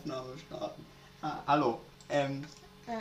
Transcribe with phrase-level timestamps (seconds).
[0.00, 0.86] Aufnahme starten.
[1.22, 1.78] Ah, hallo,
[2.08, 2.44] ähm,
[2.86, 3.00] Äh,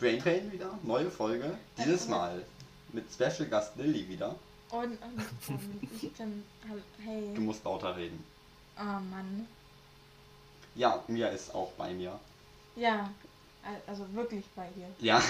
[0.00, 1.56] Brain Pain wieder, neue Folge.
[1.78, 2.44] Dieses Äh, Mal
[2.92, 4.34] mit Special Gast Lilly wieder.
[4.70, 5.20] und, und
[6.68, 7.34] hall- Hey.
[7.34, 8.24] Du musst lauter reden.
[8.78, 9.46] Oh Mann.
[10.74, 12.18] Ja, Mia ist auch bei mir.
[12.74, 13.10] Ja.
[13.62, 14.88] al- Also wirklich bei dir.
[14.98, 15.22] Ja.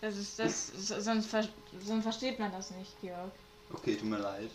[0.00, 0.68] Das ist das.
[0.88, 1.26] Sonst,
[1.86, 3.32] sonst versteht man das nicht, Georg.
[3.72, 4.50] Okay, tut mir leid.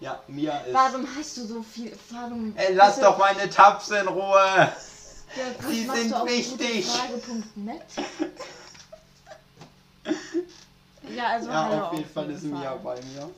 [0.00, 0.74] Ja, Mia ist.
[0.74, 1.96] Warum hast du so viel.
[2.10, 2.52] Warum.
[2.56, 4.72] Ey, lass doch meine Tabs in Ruhe!
[5.70, 6.86] Die machst sind du wichtig.
[11.14, 13.30] Ja, also Ja, auf jeden Fall ist Mia bei mir.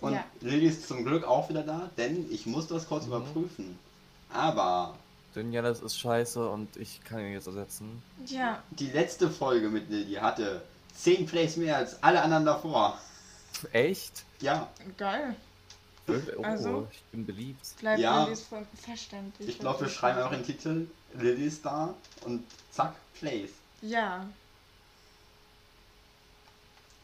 [0.00, 0.24] Und Ja.
[0.40, 3.08] Lilly ist zum Glück auch wieder da, denn ich muss das kurz Mhm.
[3.12, 3.78] überprüfen.
[4.32, 4.94] Aber
[5.34, 8.02] Denn ja, das ist scheiße und ich kann ihn jetzt ersetzen.
[8.26, 10.62] Ja, die letzte Folge mit Lilly hatte
[10.96, 12.98] 10 Plays mehr als alle anderen davor.
[13.72, 14.24] Echt?
[14.40, 15.36] Ja, geil.
[16.08, 16.88] Oh, Also?
[16.90, 17.64] ich bin beliebt.
[17.78, 18.24] Bleibt Ja.
[18.24, 19.48] Lillys ver verständlich.
[19.48, 23.50] ich glaube, wir schreiben einfach den Titel Lilly ist da und zack, Plays.
[23.82, 24.26] Ja.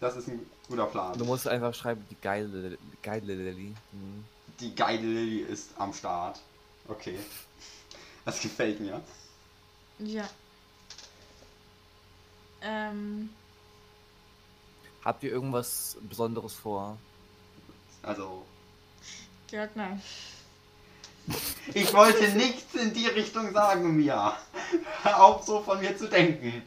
[0.00, 1.16] Das ist ein guter Plan.
[1.18, 3.74] Du musst einfach schreiben, die geile, geile Lilly.
[3.92, 4.24] Mhm.
[4.60, 6.40] Die geile Lilly ist am Start.
[6.88, 7.18] Okay.
[8.24, 9.00] Das gefällt mir.
[9.98, 10.28] Ja.
[12.60, 13.30] Ähm.
[15.06, 16.98] Habt ihr irgendwas Besonderes vor?
[18.02, 18.44] Also,
[19.46, 20.02] Georg, nein.
[21.74, 24.36] ich wollte nichts in die Richtung sagen, Mia.
[25.04, 26.60] Hör auf, so von mir zu denken.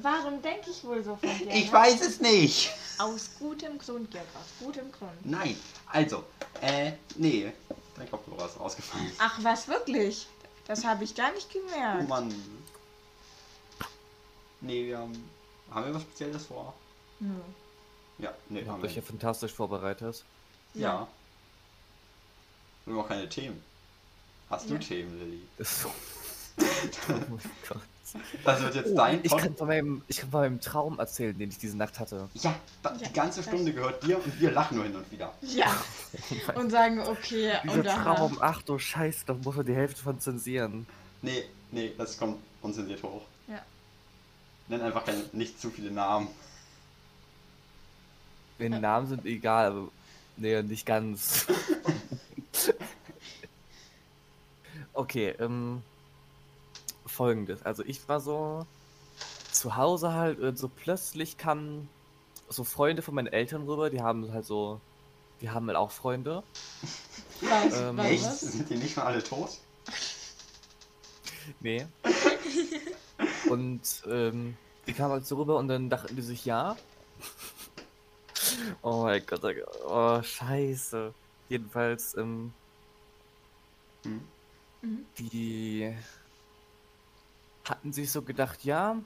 [0.00, 1.50] Warum denke ich wohl so von dir?
[1.50, 1.72] Ich ne?
[1.72, 2.72] weiß es nicht.
[2.96, 5.12] Aus gutem Grund, Georg, aus gutem Grund.
[5.22, 5.58] Nein,
[5.92, 6.24] also,
[6.62, 7.52] äh, nee.
[7.94, 9.12] Dein Kopfhörer ist rausgefallen.
[9.18, 10.26] Ach, was wirklich?
[10.66, 12.08] Das habe ich gar nicht Oh gemerkt.
[12.08, 12.34] Mann.
[14.62, 15.33] Nee, wir haben.
[15.74, 16.72] Haben wir was Spezielles vor?
[17.20, 17.28] Nö.
[18.18, 19.10] Ja, nee, Ihr haben habt wir euch ja nicht.
[19.10, 20.24] fantastisch vorbereitet.
[20.74, 21.06] Ja.
[22.84, 23.60] Wir haben auch keine Themen.
[24.50, 24.80] Hast du Ja.
[24.80, 25.40] Themen, Lilly?
[25.58, 25.88] Das ist so.
[25.88, 27.80] oh mein Gott.
[28.44, 30.98] Das wird jetzt dein Oh, ich Pod- kann, von meinem, ich kann von meinem Traum
[31.00, 32.28] erzählen, den ich diese Nacht hatte.
[32.34, 35.10] Ja, da, Ja, die ganze das- Stunde gehört dir und wir lachen nur hin und
[35.10, 35.32] wieder.
[35.40, 35.74] Ja.
[36.54, 37.84] Und sagen, okay, Dieser und.
[37.86, 40.86] Traum, ach du Scheiße, da muss man die Hälfte von zensieren.
[41.22, 43.22] Nee, nee, das kommt unzensiert hoch.
[44.68, 46.28] Nenn einfach keine, nicht zu viele Namen.
[48.58, 49.88] Die Namen sind egal, aber
[50.36, 51.46] nee, nicht ganz.
[54.92, 55.82] okay, ähm,
[57.04, 57.62] folgendes.
[57.62, 58.66] Also ich war so
[59.50, 61.88] zu Hause halt und so plötzlich kamen
[62.48, 64.80] so Freunde von meinen Eltern rüber, die haben halt so,
[65.40, 66.42] die haben halt auch Freunde.
[67.40, 68.24] Was, Ähm, Echt?
[68.24, 68.40] was?
[68.40, 69.58] Sind die nicht mal alle tot?
[71.60, 71.86] Nee.
[73.54, 74.56] Und ähm,
[74.86, 76.76] die kamen halt so rüber und dann dachten die sich, ja.
[78.82, 81.14] Oh mein Gott, oh Gott, oh scheiße.
[81.48, 82.52] Jedenfalls, ähm,
[84.04, 84.20] Hm.
[84.82, 85.06] Mhm.
[85.18, 85.94] die
[87.64, 88.96] hatten sich so gedacht, ja,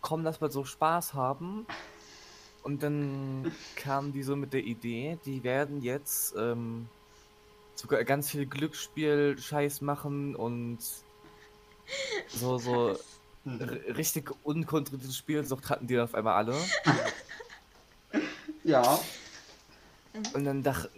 [0.00, 1.66] komm, lass mal so Spaß haben.
[2.62, 6.88] Und dann kamen die so mit der Idee, die werden jetzt ähm,
[7.74, 10.78] sogar ganz viel Glücksspiel-Scheiß machen und
[12.28, 12.96] so, so
[13.46, 13.60] Mhm.
[13.94, 16.54] richtig unkontrollierte Spielsucht hatten die dann auf einmal alle.
[18.64, 18.98] Ja.
[20.34, 20.88] Und dann dach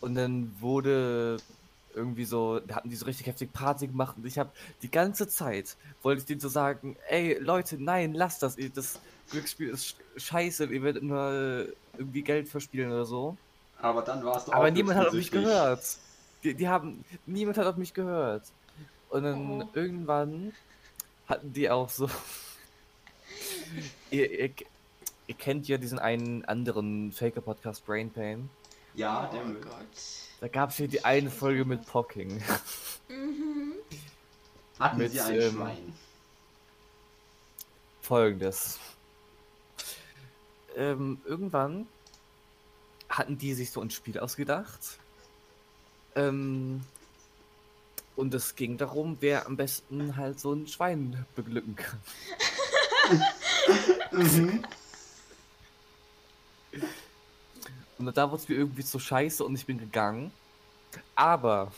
[0.00, 1.36] und dann wurde
[1.94, 4.50] irgendwie so, da hatten die so richtig heftig Party gemacht und ich habe
[4.82, 8.98] die ganze Zeit wollte ich denen so sagen, ey Leute, nein, lasst das, das
[9.30, 9.86] Glücksspiel ist
[10.16, 13.36] sch- scheiße, ihr werdet nur irgendwie Geld verspielen oder so.
[13.80, 15.82] Aber dann warst du Aber auch niemand hat auf mich gehört.
[16.42, 18.42] Die, die haben, niemand hat auf mich gehört.
[19.08, 19.68] Und dann Oh.
[19.74, 20.52] irgendwann
[21.26, 22.08] hatten die auch so.
[24.10, 24.50] ihr, ihr,
[25.26, 28.48] ihr kennt ja diesen einen anderen Faker-Podcast Brain Pain.
[28.94, 29.60] Ja, der oh Müll.
[29.60, 29.86] Gott.
[30.40, 32.42] Da gab es hier die eine Folge mit Pocking.
[33.08, 33.72] Mhm.
[34.78, 35.94] Hatten Mit, sie ein ähm, Schwein.
[38.02, 38.78] Folgendes.
[40.76, 41.86] Ähm, irgendwann
[43.08, 44.98] hatten die sich so ein Spiel ausgedacht.
[46.14, 46.82] Ähm,
[48.16, 52.00] und es ging darum, wer am besten halt so ein Schwein beglücken kann.
[54.12, 54.64] Mhm.
[57.98, 60.30] Und da wurde es mir irgendwie so scheiße und ich bin gegangen.
[61.14, 61.72] Aber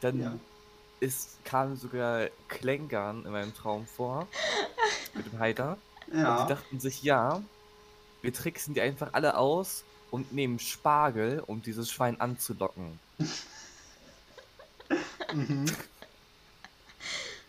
[0.00, 0.38] dann Ja.
[1.00, 4.26] ist, kam sogar Klängern in meinem Traum vor.
[5.14, 5.78] Mit dem Heider.
[6.08, 6.42] Und Ja.
[6.42, 7.42] die dachten sich, ja,
[8.22, 12.98] wir tricksen die einfach alle aus und nehmen Spargel, um dieses Schwein anzulocken.
[15.34, 15.66] Mhm.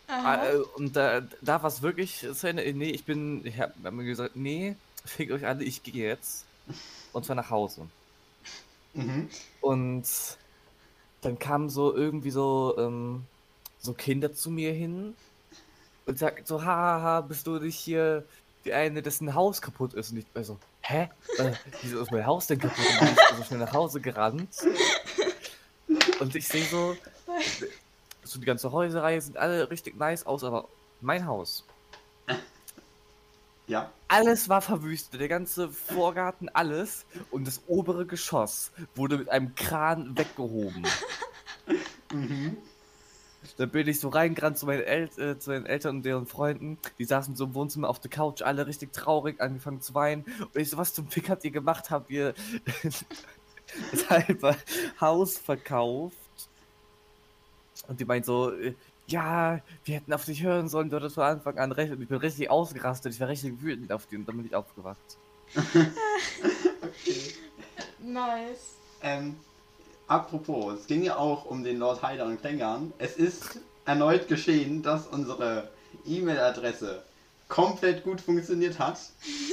[0.07, 0.45] Aha.
[0.45, 2.73] Äh, und da, da war es wirklich Ende.
[2.73, 6.45] Nee, ich bin, ich hab, hab mir gesagt, nee, fickt euch alle, ich gehe jetzt.
[7.13, 7.87] Und zwar nach Hause.
[8.93, 9.29] Mhm.
[9.61, 10.05] Und
[11.21, 13.23] dann kamen so irgendwie so, ähm,
[13.79, 15.15] so Kinder zu mir hin
[16.05, 18.23] und sagten so, haha, bist du nicht hier
[18.63, 20.11] die eine, dessen Haus kaputt ist?
[20.11, 21.09] Und ich war so, hä?
[21.37, 21.51] Äh,
[21.81, 22.85] wieso ist mein Haus denn kaputt?
[22.85, 24.49] Und bin ich so schnell nach Hause gerannt.
[26.19, 26.95] Und ich sehe so,
[28.23, 30.67] so die ganze Häuserreihe sind alle richtig nice aus, aber
[31.01, 31.63] mein Haus,
[33.67, 33.91] Ja.
[34.07, 37.05] alles war verwüstet, der ganze Vorgarten, alles.
[37.31, 40.85] Und das obere Geschoss wurde mit einem Kran weggehoben.
[42.13, 42.57] Mhm.
[43.57, 46.77] Dann bin ich so reingerannt zu meinen, El äh, zu meinen Eltern und deren Freunden.
[46.99, 50.23] Die saßen so im Wohnzimmer auf der Couch, alle richtig traurig, angefangen zu weinen.
[50.39, 51.89] Und ich so, was zum Fick habt ihr gemacht?
[51.89, 52.33] Habt ihr
[53.91, 54.55] das halbe
[55.01, 56.17] Haus verkauft?
[57.87, 58.73] Und die meinen so, äh,
[59.07, 61.91] ja, wir hätten auf dich hören sollen, du hattest von Anfang an recht.
[61.91, 64.55] Und ich bin richtig ausgerastet, ich war richtig wütend auf die und dann bin ich
[64.55, 65.17] aufgewacht.
[65.55, 65.87] Okay.
[68.05, 68.75] Nice.
[69.01, 69.35] Ähm,
[70.07, 72.93] apropos, es ging ja auch um den Lord Heider und Klängern.
[72.99, 75.69] Es ist erneut geschehen, dass unsere
[76.05, 77.03] E-Mail-Adresse
[77.47, 78.99] komplett gut funktioniert hat.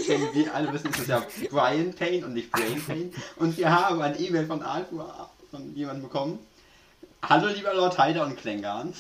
[0.09, 3.11] Denn wir alle wissen, es ist ja Brian Payne und nicht Brain Payne.
[3.37, 6.39] Und wir haben ein E-Mail von Alpha von jemandem bekommen.
[7.23, 8.95] Hallo lieber Lord Heider und Klängern.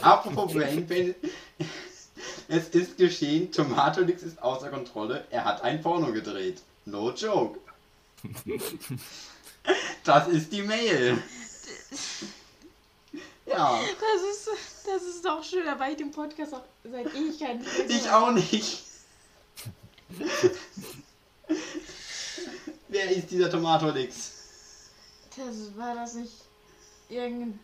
[0.00, 1.14] Apropos Brain Pain.
[2.48, 5.24] Es ist geschehen, Tomatolix ist außer Kontrolle.
[5.30, 6.62] Er hat ein Porno gedreht.
[6.84, 7.58] No joke.
[10.04, 11.22] Das ist die Mail.
[13.46, 14.48] Ja, Das ist,
[14.86, 17.64] das ist doch schön, da war ich den Podcast auch seit Ewigkeiten.
[17.88, 18.82] ich auch nicht.
[22.88, 24.32] Wer ist dieser Tomatolix?
[25.36, 26.32] Das war das nicht
[27.08, 27.58] irgendein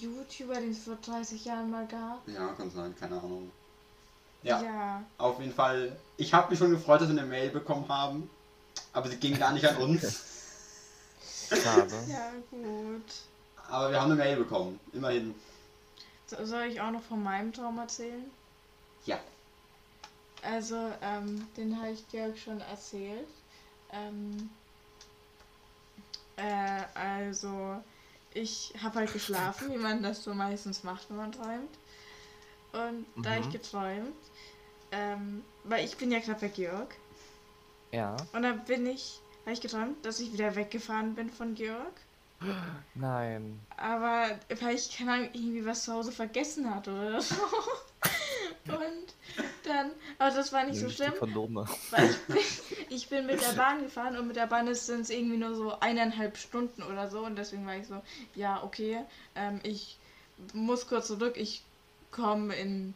[0.00, 2.26] YouTuber, den es vor 30 Jahren mal gab?
[2.28, 3.50] Ja, kann sein, keine Ahnung.
[4.42, 5.04] Ja, Ja.
[5.18, 5.96] auf jeden Fall.
[6.16, 8.30] Ich habe mich schon gefreut, dass wir eine Mail bekommen haben.
[8.92, 10.24] Aber sie ging gar nicht an uns.
[11.62, 11.94] Schade.
[12.08, 13.02] Ja, gut.
[13.68, 14.80] Aber wir haben eine Mail bekommen.
[14.92, 15.34] Immerhin.
[16.26, 18.30] So, soll ich auch noch von meinem Traum erzählen?
[19.04, 19.18] Ja.
[20.42, 23.28] Also, ähm, den habe ich Georg schon erzählt.
[23.92, 24.48] Ähm,
[26.40, 27.82] äh, also,
[28.32, 31.78] ich habe halt geschlafen, wie man das so meistens macht, wenn man träumt.
[32.72, 33.42] Und da Mhm.
[33.42, 34.14] ich geträumt,
[34.92, 36.94] ähm, weil ich bin ja gerade bei Georg.
[37.92, 38.16] Ja.
[38.32, 41.92] Und dann bin ich, habe ich geträumt, dass ich wieder weggefahren bin von Georg.
[42.94, 43.60] Nein.
[43.76, 47.34] Aber weil ich keine Ahnung, irgendwie was zu Hause vergessen hatte oder so.
[48.68, 49.14] Und
[49.64, 51.66] dann, aber das war nicht so Nämlich die schlimm, Kondome.
[51.90, 52.42] weil ich bin,
[52.88, 55.78] ich bin mit der Bahn gefahren und mit der Bahn sind es irgendwie nur so
[55.80, 58.02] eineinhalb Stunden oder so und deswegen war ich so,
[58.34, 59.04] ja, okay,
[59.34, 59.98] ähm, ich
[60.54, 61.64] muss kurz zurück, ich
[62.10, 62.94] komme in,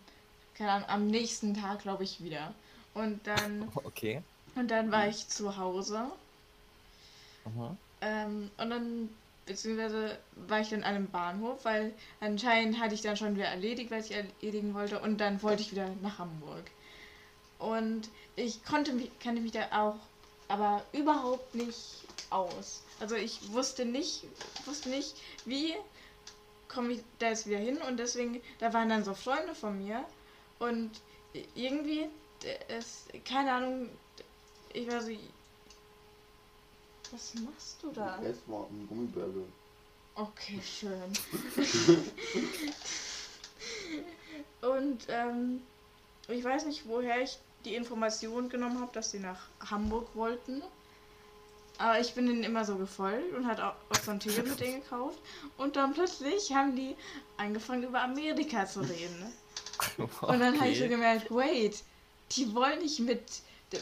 [0.55, 2.55] keine Ahnung, am nächsten Tag, glaube ich, wieder.
[2.95, 4.25] Und dann, Okay.
[4.57, 6.13] und dann war ich zu Hause
[7.45, 7.77] Mhm.
[8.01, 9.09] ähm, und dann,
[9.47, 13.91] beziehungsweise war ich dann an einem Bahnhof, weil anscheinend hatte ich dann schon wieder erledigt,
[13.91, 15.01] was ich erledigen wollte.
[15.01, 16.65] Und dann wollte ich wieder nach Hamburg.
[17.59, 19.97] Und ich konnte mich, kannte mich da auch,
[20.49, 22.83] aber überhaupt nicht aus.
[23.01, 24.25] Also ich wusste nicht,
[24.67, 25.15] wusste nicht,
[25.45, 25.75] wie
[26.69, 27.79] komme ich da jetzt wieder hin.
[27.89, 30.05] Und deswegen, da waren dann so Freunde von mir.
[30.59, 30.91] Und
[31.55, 32.09] irgendwie,
[32.69, 33.89] es, keine Ahnung,
[34.73, 35.11] ich war so,
[37.15, 38.19] was machst du da?
[38.23, 39.45] Es war ein Gummibärle.
[40.17, 41.13] Okay, schön.
[44.63, 45.63] Und ähm,
[46.29, 50.63] ich weiß nicht, woher ich die Information genommen habe, dass sie nach Hamburg wollten.
[51.79, 54.61] Aber ich bin denen immer so gefolgt und hat auch, auch so ein Ticket mit
[54.61, 55.19] denen gekauft.
[55.57, 56.95] Und dann plötzlich haben die
[57.37, 59.33] angefangen über Amerika zu reden.
[59.99, 60.89] Und dann habe ich so Okay.
[60.89, 61.83] gemerkt, wait,
[62.33, 63.23] die wollen nicht mit,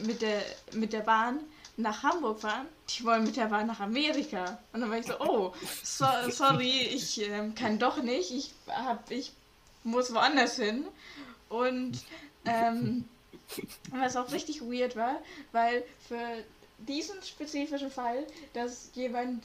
[0.06, 1.40] mit, der, mit der Bahn
[1.76, 4.58] nach Hamburg fahren, die wollen mit der Bahn nach Amerika.
[4.72, 5.52] Und dann war ich so, oh,
[5.82, 9.32] so, sorry, ich ähm, kann doch nicht, ich, hab, ich
[9.84, 10.86] muss woanders hin.
[11.48, 11.98] Und
[12.44, 13.04] ähm,
[13.90, 15.20] was auch richtig weird war,
[15.52, 16.44] weil für
[16.78, 19.44] diesen spezifischen Fall, dass jemand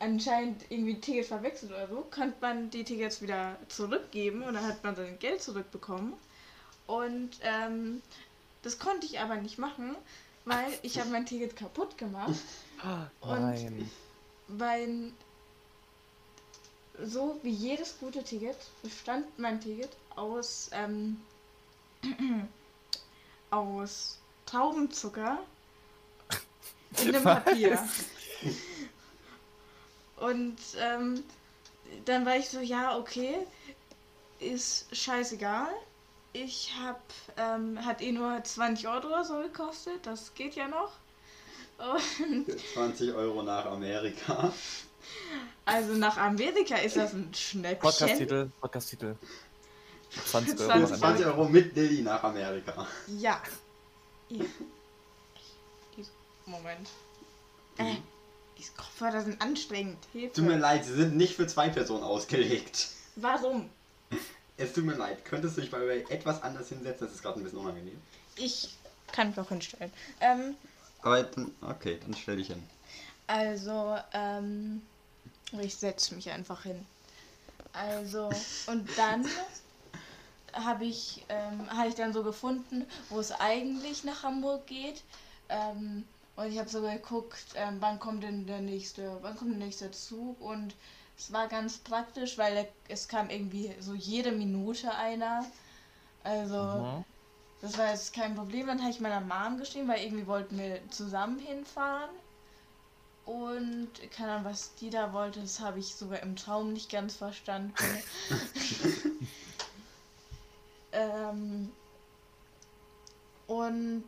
[0.00, 4.66] anscheinend irgendwie ein Ticket verwechselt oder so, konnte man die Tickets wieder zurückgeben und dann
[4.66, 6.14] hat man sein Geld zurückbekommen.
[6.86, 8.00] Und ähm,
[8.62, 9.96] das konnte ich aber nicht machen,
[10.48, 12.34] weil ich habe mein Ticket kaputt gemacht,
[13.20, 13.90] Oh Nein.
[14.48, 15.12] weil
[17.02, 21.20] so wie jedes gute Ticket bestand mein Ticket aus ähm,
[23.50, 25.38] aus Traubenzucker
[26.98, 27.78] in einem Papier.
[30.16, 31.22] Und ähm,
[32.04, 33.46] dann war ich so, ja, okay,
[34.40, 35.68] ist scheißegal.
[36.32, 37.00] Ich hab,
[37.36, 40.92] ähm, hat eh nur 20 Euro oder so gekostet, das geht ja noch.
[41.78, 44.52] Und 20 Euro nach Amerika.
[45.64, 47.80] also nach Amerika ist das ein Schnäppchen.
[47.80, 49.14] Podcast-Titel, Podcast-Titel.
[50.26, 50.68] 20 Euro.
[50.68, 51.30] 20 nach 20 Amerika.
[51.30, 52.86] Euro mit Lilly nach Amerika.
[53.06, 53.40] Ja.
[56.46, 56.88] Moment.
[57.76, 57.96] Äh,
[58.56, 59.98] diese Kopfhörer sind anstrengend.
[60.12, 60.34] Hilfe.
[60.34, 62.88] Tut mir leid, sie sind nicht für zwei Personen ausgelegt.
[63.16, 63.70] Warum?
[64.58, 65.24] Es tut mir leid.
[65.24, 67.06] Könntest du dich bei Ray etwas anders hinsetzen?
[67.06, 68.00] Das ist gerade ein bisschen unangenehm.
[68.36, 68.76] Ich
[69.12, 69.92] kann mich auch hinstellen.
[70.20, 70.56] Ähm,
[71.02, 72.68] Aber dann, okay, dann stell dich hin.
[73.26, 74.82] also, ähm,
[75.60, 76.86] ich setze mich einfach hin.
[77.72, 78.30] Also,
[78.66, 79.26] und dann
[80.52, 85.04] habe ich, ähm, habe ich dann so gefunden, wo es eigentlich nach Hamburg geht.
[85.48, 86.04] Ähm,
[86.36, 89.90] und ich habe so geguckt, ähm, wann kommt denn der nächste, wann kommt der nächste
[89.92, 90.74] Zug und
[91.18, 95.44] es war ganz praktisch, weil es kam irgendwie so jede Minute einer.
[96.22, 97.04] Also, Mhm.
[97.60, 98.68] das war jetzt kein Problem.
[98.68, 102.10] Dann habe ich meiner Mom geschrieben, weil irgendwie wollten wir zusammen hinfahren.
[103.26, 107.16] Und keine Ahnung, was die da wollte, das habe ich sogar im Traum nicht ganz
[107.16, 107.74] verstanden.
[110.92, 111.70] ähm,
[113.46, 114.04] und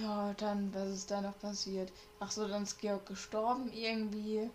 [0.00, 1.92] ja, dann, was ist da noch passiert?
[2.20, 4.48] Ach so, dann ist Georg gestorben irgendwie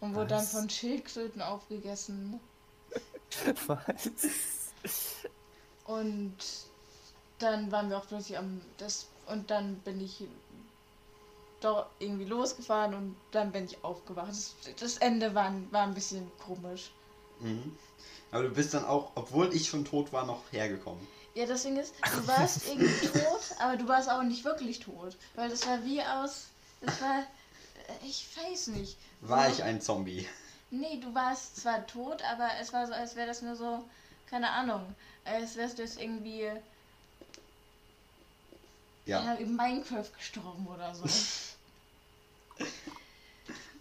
[0.00, 0.52] und wurde dann Was?
[0.52, 2.40] von Schildkröten aufgegessen.
[3.66, 4.10] Was?
[5.86, 6.36] Und
[7.38, 10.24] dann waren wir auch plötzlich am das und dann bin ich
[11.60, 14.28] doch irgendwie losgefahren und dann bin ich aufgewacht.
[14.28, 16.90] Das, das Ende war, ein- war ein bisschen komisch.
[17.40, 17.76] Mhm.
[18.30, 21.06] Aber du bist dann auch, obwohl ich schon tot war, noch hergekommen.
[21.38, 25.16] Ja, das Ding ist, du warst irgendwie tot, aber du warst auch nicht wirklich tot.
[25.36, 26.46] Weil das war wie aus.
[26.80, 27.20] Das war.
[27.20, 27.24] äh,
[28.06, 28.96] Ich weiß nicht.
[29.20, 30.26] War ich ein Zombie?
[30.72, 33.84] Nee, du warst zwar tot, aber es war so, als wäre das nur so.
[34.28, 34.94] Keine Ahnung.
[35.24, 36.50] Als wärst du jetzt irgendwie.
[39.06, 39.22] Ja.
[39.24, 41.04] Ja, in Minecraft gestorben oder so.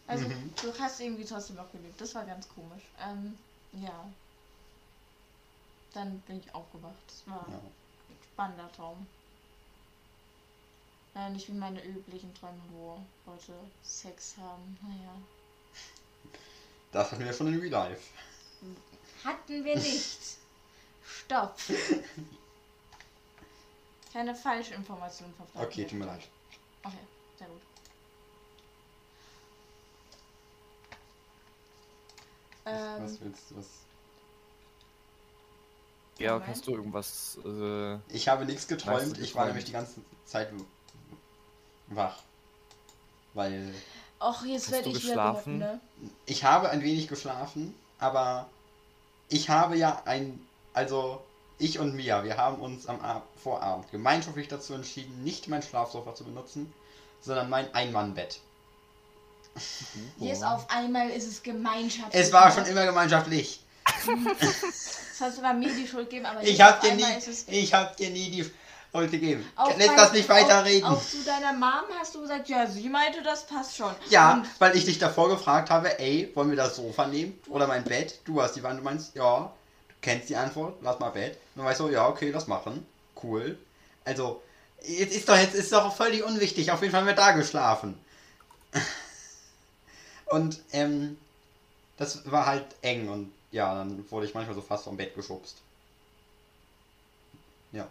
[0.07, 0.53] also, Mhm.
[0.61, 1.99] du hast irgendwie trotzdem noch gelebt.
[1.99, 2.83] Das war ganz komisch.
[3.03, 3.35] Ähm,
[3.73, 4.05] ja.
[5.93, 6.95] Dann bin ich aufgewacht.
[7.07, 7.55] Das war ja.
[7.57, 9.07] ein spannender Traum.
[11.15, 14.77] Äh, nicht wie meine üblichen Träume, wo Leute Sex haben.
[14.81, 15.15] Naja.
[16.91, 18.09] Das hatten wir schon in Real Life.
[19.23, 20.37] Hatten wir nicht.
[21.03, 21.57] Stopp.
[24.13, 25.67] Keine falsche Information verbreiten.
[25.67, 26.21] Okay, tut mir leid.
[26.83, 26.97] Okay,
[27.37, 27.61] sehr gut.
[32.65, 33.57] Ähm, Was willst du?
[33.57, 33.86] Was?
[36.17, 36.47] Georg, Moment.
[36.47, 37.37] hast du irgendwas?
[37.45, 39.17] Äh, Ich habe nichts du, geträumt.
[39.19, 39.47] Ich war geträumt?
[39.47, 40.49] nämlich die ganze Zeit
[41.87, 42.17] wach.
[43.33, 43.73] Weil
[44.19, 45.59] Och, jetzt Hast werde du ich wieder geschlafen?
[45.59, 45.79] behaupten, ne?
[46.25, 48.49] ich habe ein wenig geschlafen, aber
[49.29, 50.39] ich habe ja ein,
[50.73, 51.21] also
[51.59, 56.15] ich und Mia, wir haben uns am Ab Vorabend gemeinschaftlich dazu entschieden, nicht mein Schlafsofa
[56.15, 56.73] zu benutzen,
[57.21, 58.39] sondern mein Ein-Mann-Bett.
[60.19, 62.13] Jetzt auf einmal ist es Gemeinschaft.
[62.13, 63.59] Es war schon immer gemeinschaftlich.
[64.39, 67.03] Das hast du bei mir die Schuld gegeben, aber Ich jetzt hab auf dir nie,
[67.47, 68.43] ich hab dir nie die
[68.91, 69.45] Schuld gegeben.
[69.77, 70.85] Lässt bei- das nicht weiterreden.
[70.87, 73.93] Auch, auch zu deiner Mom hast du gesagt, ja, sie meinte, das passt schon.
[74.09, 77.67] Ja, Und weil ich dich davor gefragt habe, ey, wollen wir das Sofa nehmen oder
[77.67, 78.19] mein Bett?
[78.25, 79.39] Du hast die Wand, du meinst, ja,
[79.89, 81.33] du kennst die Antwort, lass mal Bett.
[81.55, 82.85] Und dann weißt du, ja, okay, lass machen.
[83.21, 83.57] Cool.
[84.05, 84.41] Also,
[84.83, 86.71] jetzt ist doch jetzt ist doch völlig unwichtig.
[86.71, 87.99] Auf jeden Fall haben wir da geschlafen.
[90.25, 91.17] Und ähm,
[91.97, 95.57] das war halt eng und ja, dann wurde ich manchmal so fast vom Bett geschubst.
[97.71, 97.87] Ja.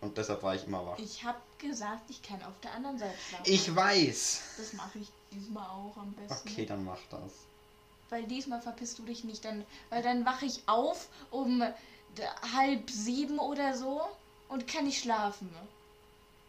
[0.00, 0.98] Und deshalb war ich immer wach.
[0.98, 3.44] ich habe gesagt, ich kann auf der anderen Seite schlafen.
[3.52, 4.42] Ich weiß.
[4.56, 6.48] Das mache ich diesmal auch am besten.
[6.48, 7.30] Okay, dann mach das.
[8.08, 11.62] Weil diesmal verpisst du dich nicht, dann, weil dann wache ich auf um
[12.54, 14.00] halb sieben oder so
[14.48, 15.50] und kann nicht schlafen.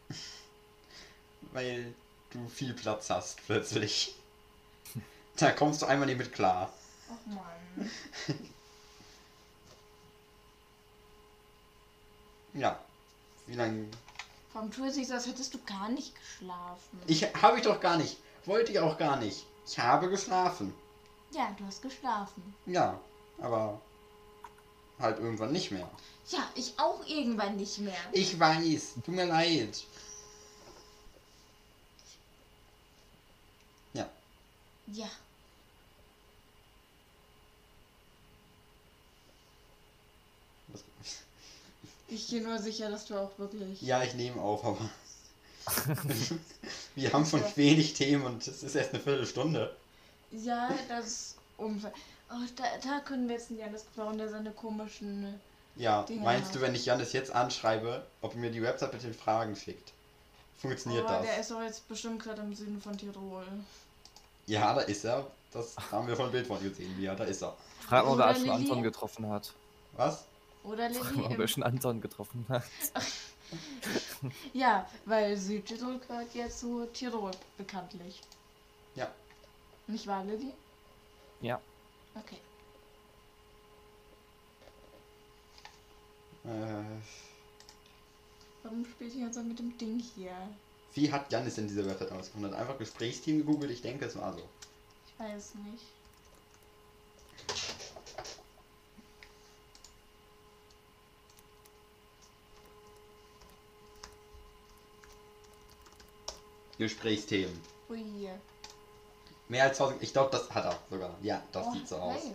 [1.51, 1.93] Weil
[2.31, 4.15] du viel Platz hast plötzlich.
[5.35, 6.71] Da kommst du einmal nicht mit klar.
[7.09, 7.91] Ach man.
[12.53, 12.79] Ja.
[13.47, 13.87] Wie lange?
[14.53, 16.99] Warum du so, als hättest du gar nicht geschlafen?
[17.07, 18.17] Ich habe ich doch gar nicht.
[18.45, 19.45] Wollte ich auch gar nicht.
[19.65, 20.73] Ich habe geschlafen.
[21.31, 22.53] Ja, du hast geschlafen.
[22.65, 22.99] Ja,
[23.39, 23.79] aber
[24.99, 25.89] halt irgendwann nicht mehr.
[26.29, 27.95] Ja, ich auch irgendwann nicht mehr.
[28.11, 28.95] Ich weiß.
[29.05, 29.83] Tut mir leid.
[33.93, 34.09] Ja.
[34.87, 35.09] Ja.
[42.11, 43.81] Ich gehe nur sicher, dass du auch wirklich.
[43.81, 44.89] Ja, ich nehme auf, aber.
[46.95, 49.73] Wir haben schon wenig Themen und es ist erst eine Viertelstunde.
[50.31, 51.93] Ja, das ist unfair.
[52.29, 55.39] Oh, da, da können wir jetzt einen Janis gebrauchen, der seine komischen.
[55.77, 56.55] Ja, Dinger meinst hat.
[56.55, 59.93] du, wenn ich Janis jetzt anschreibe, ob er mir die Website mit den Fragen schickt?
[60.61, 61.25] funktioniert Aber das.
[61.25, 63.45] der ist doch jetzt bestimmt gerade im Süden von Tirol.
[64.47, 65.25] Ja, da ist er.
[65.51, 67.01] Das haben wir von Bild von gesehen.
[67.01, 67.55] Ja, da ist er.
[67.87, 68.53] Frag mal, ob er?
[68.53, 69.53] Anton getroffen hat.
[69.93, 70.23] Was?
[70.63, 71.21] Oder Frag Lilly?
[71.27, 72.63] mal, ob er schon Anton getroffen hat.
[74.53, 78.21] Ja, weil Südtirol gehört jetzt zu Tirol bekanntlich.
[78.95, 79.11] Ja.
[79.87, 80.53] Nicht wahr, Lilly?
[81.41, 81.59] Ja.
[82.15, 82.37] Okay.
[86.45, 86.83] Äh,
[88.63, 90.31] Warum spielt ihr jetzt so mit dem Ding hier?
[90.93, 92.51] wie hat Janis denn diese Website ausgefunden?
[92.51, 93.71] Hat einfach Gesprächsteam gegoogelt?
[93.71, 94.47] Ich denke, es war so.
[95.07, 95.83] Ich weiß nicht.
[106.81, 107.59] Gesprächsthemen.
[107.89, 108.03] Ui.
[109.49, 110.01] Mehr als 1000.
[110.01, 111.11] Ich glaube, das hat er sogar.
[111.21, 112.15] Ja, das Oh, sieht so aus.
[112.23, 112.33] hey.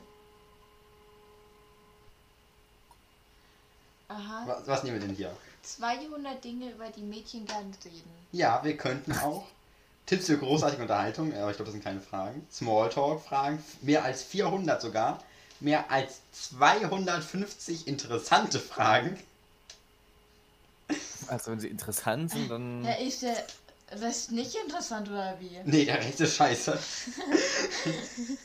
[4.08, 4.44] Aha.
[4.46, 5.34] Was, was nehmen wir denn hier?
[5.62, 8.10] 200 Dinge, über die Mädchen gern reden.
[8.32, 9.44] Ja, wir könnten auch
[10.06, 12.46] Tipps für großartige Unterhaltung, aber ich glaube, das sind keine Fragen.
[12.52, 15.22] Smalltalk-Fragen, mehr als 400 sogar.
[15.58, 19.18] Mehr als 250 interessante Fragen.
[21.28, 22.84] Also wenn sie interessant sind, dann.
[22.84, 23.24] Ja, ist
[23.90, 25.50] der Rest nicht interessant oder wie?
[25.64, 26.78] Nee, der Rest ist scheiße.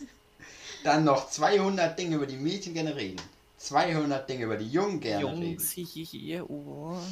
[0.83, 3.21] Dann noch 200 Dinge, über die Mädchen gerne reden.
[3.57, 5.87] 200 Dinge, über die Jungen gerne Jungs, reden.
[5.87, 6.97] hihihi, oh.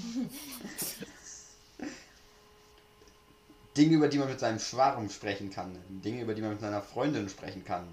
[3.77, 5.75] Dinge, über die man mit seinem Schwarm sprechen kann.
[6.03, 7.87] Dinge, über die man mit seiner Freundin sprechen kann.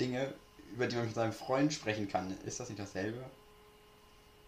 [0.00, 0.32] Dinge,
[0.74, 2.34] über die man mit seinem Freund sprechen kann.
[2.46, 3.22] Ist das nicht dasselbe?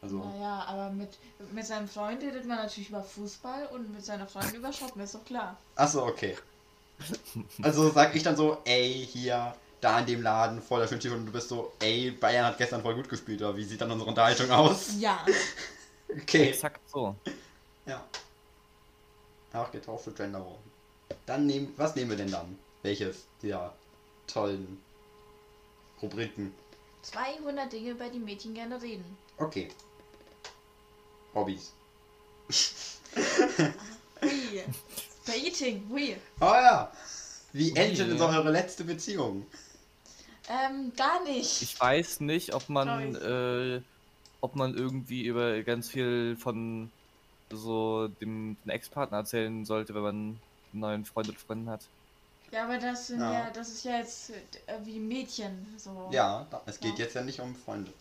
[0.04, 1.16] Also, Naja, aber mit,
[1.52, 5.14] mit seinem Freund redet man natürlich über Fußball und mit seiner Freundin über Shoppen, ist
[5.14, 5.56] doch klar.
[5.76, 6.37] achso, okay.
[7.62, 11.25] Also sag ich dann so, ey, hier, da in dem Laden, voll der schöne und
[11.26, 14.08] du bist so, ey, Bayern hat gestern voll gut gespielt, oder wie sieht dann unsere
[14.11, 14.92] Unterhaltung aus?
[14.99, 15.25] Ja.
[16.06, 16.50] Okay.
[16.50, 17.16] Exakt so.
[17.87, 18.04] Ja.
[19.52, 20.58] Auch getaufte Genderung.
[21.26, 22.56] Dann nehmen, was nehmen wir denn dann?
[22.82, 23.75] Welches dieser
[24.28, 24.80] tollen
[26.00, 26.54] Rubriken?
[27.02, 29.05] 200 Dinge, über die Mädchen gerne reden.
[29.38, 29.70] Okay.
[31.35, 31.73] Hobbys.
[34.23, 34.62] Hui.
[35.27, 36.16] Dating, hui.
[36.40, 36.92] Oh ja.
[37.53, 39.47] Wie endete denn so eure letzte Beziehung?
[40.49, 41.62] Ähm, gar nicht.
[41.62, 43.81] Ich weiß nicht, ob man, äh,
[44.40, 46.90] ob man irgendwie über ganz viel von
[47.51, 50.40] so dem, dem Ex-Partner erzählen sollte, wenn man einen
[50.73, 51.81] neuen Freund oder Freundin hat.
[52.51, 53.33] Ja, aber das sind Ja.
[53.33, 54.35] ja, das ist ja jetzt äh,
[54.85, 55.66] wie Mädchen.
[55.79, 56.09] So.
[56.12, 57.05] Ja, da- es geht Ja.
[57.05, 57.92] jetzt ja nicht um Freunde.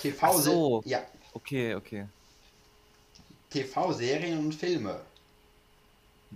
[0.00, 0.82] TV, so.
[0.86, 1.02] ja,
[1.34, 2.06] Okay, okay.
[3.50, 5.00] TV-Serien und Filme.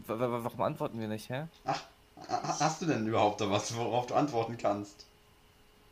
[0.07, 1.47] Wa- Warum antworten wir nicht, hä?
[1.65, 1.83] Ach,
[2.29, 5.07] ha- hast du denn überhaupt da was, worauf du antworten kannst?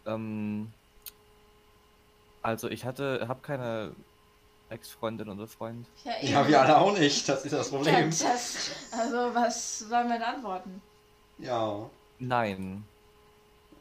[0.07, 0.71] Ähm,
[2.43, 3.95] also ich hatte, hab keine
[4.69, 5.87] Ex-Freundin oder Freund.
[6.05, 7.29] Ja, Ja, wir alle auch nicht.
[7.29, 8.11] Das ist das Ja, Problem.
[8.11, 10.83] das, also, was sollen wir denn antworten?
[11.39, 11.89] Ja.
[12.19, 12.85] Nein.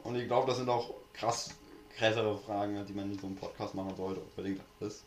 [0.04, 1.50] Und ich glaube, das sind auch krass
[1.98, 4.20] krassere Fragen, die man in so einem Podcast machen sollte.
[4.22, 5.04] Unbedingt alles.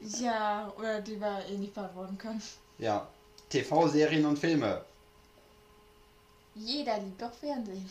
[0.00, 2.42] Ja, oder die wir eh nicht beantworten können.
[2.78, 3.06] Ja.
[3.48, 4.84] TV-Serien und Filme.
[6.54, 7.88] Jeder liebt doch Fernsehen.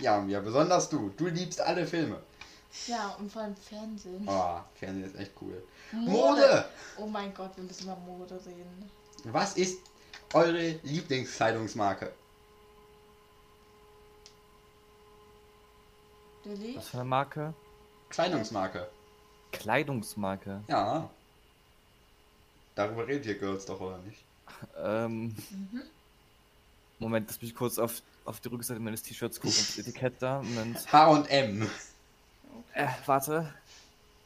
[0.00, 1.10] Ja, ja, besonders du.
[1.16, 2.18] Du liebst alle Filme.
[2.86, 4.26] Ja, und vor allem Fernsehen.
[4.26, 5.62] Oh, Fernsehen ist echt cool.
[5.92, 6.10] Mode.
[6.10, 6.64] Mode!
[6.98, 8.90] Oh mein Gott, wir müssen über Mode reden.
[9.24, 9.78] Was ist
[10.32, 12.12] eure Lieblingskleidungsmarke?
[16.44, 16.76] Lilly?
[16.76, 17.54] Was für eine Marke?
[18.10, 18.88] Kleidungsmarke.
[19.52, 20.62] Kleidungsmarke.
[20.68, 21.08] Ja.
[22.74, 24.18] Darüber redet ihr Girls doch, oder nicht?
[24.82, 25.82] Ähm, Mhm.
[26.98, 30.42] Moment, lass mich kurz auf, auf die Rückseite meines T-Shirts gucken, das Etikett da.
[30.42, 30.90] Moment.
[30.92, 31.68] H&M.
[32.72, 33.52] Äh, warte.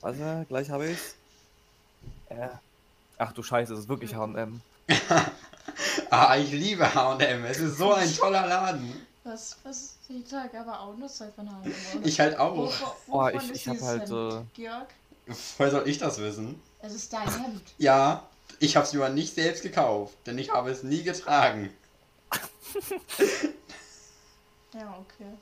[0.01, 1.15] Warte, gleich habe ich's.
[2.29, 2.49] Äh.
[3.17, 4.61] Ach du Scheiße, es ist wirklich H&M.
[6.11, 7.45] Ah, ich liebe H&M.
[7.45, 8.91] Es ist so ein toller Laden.
[9.25, 11.61] Was, was, ich trage aber auch nur Zeit von oder?
[12.03, 12.57] Ich halt auch.
[12.57, 14.47] Wovon- Oh, wovon ich, ist ich habe halt so...
[14.55, 14.89] Georg,
[15.59, 16.61] Woher soll ich das wissen?
[16.81, 17.63] es ist dein Hemd.
[17.77, 18.27] Ja,
[18.61, 21.71] ich habe es mir aber nicht selbst gekauft, denn ich habe es nie getragen.
[24.75, 25.33] Ja, okay.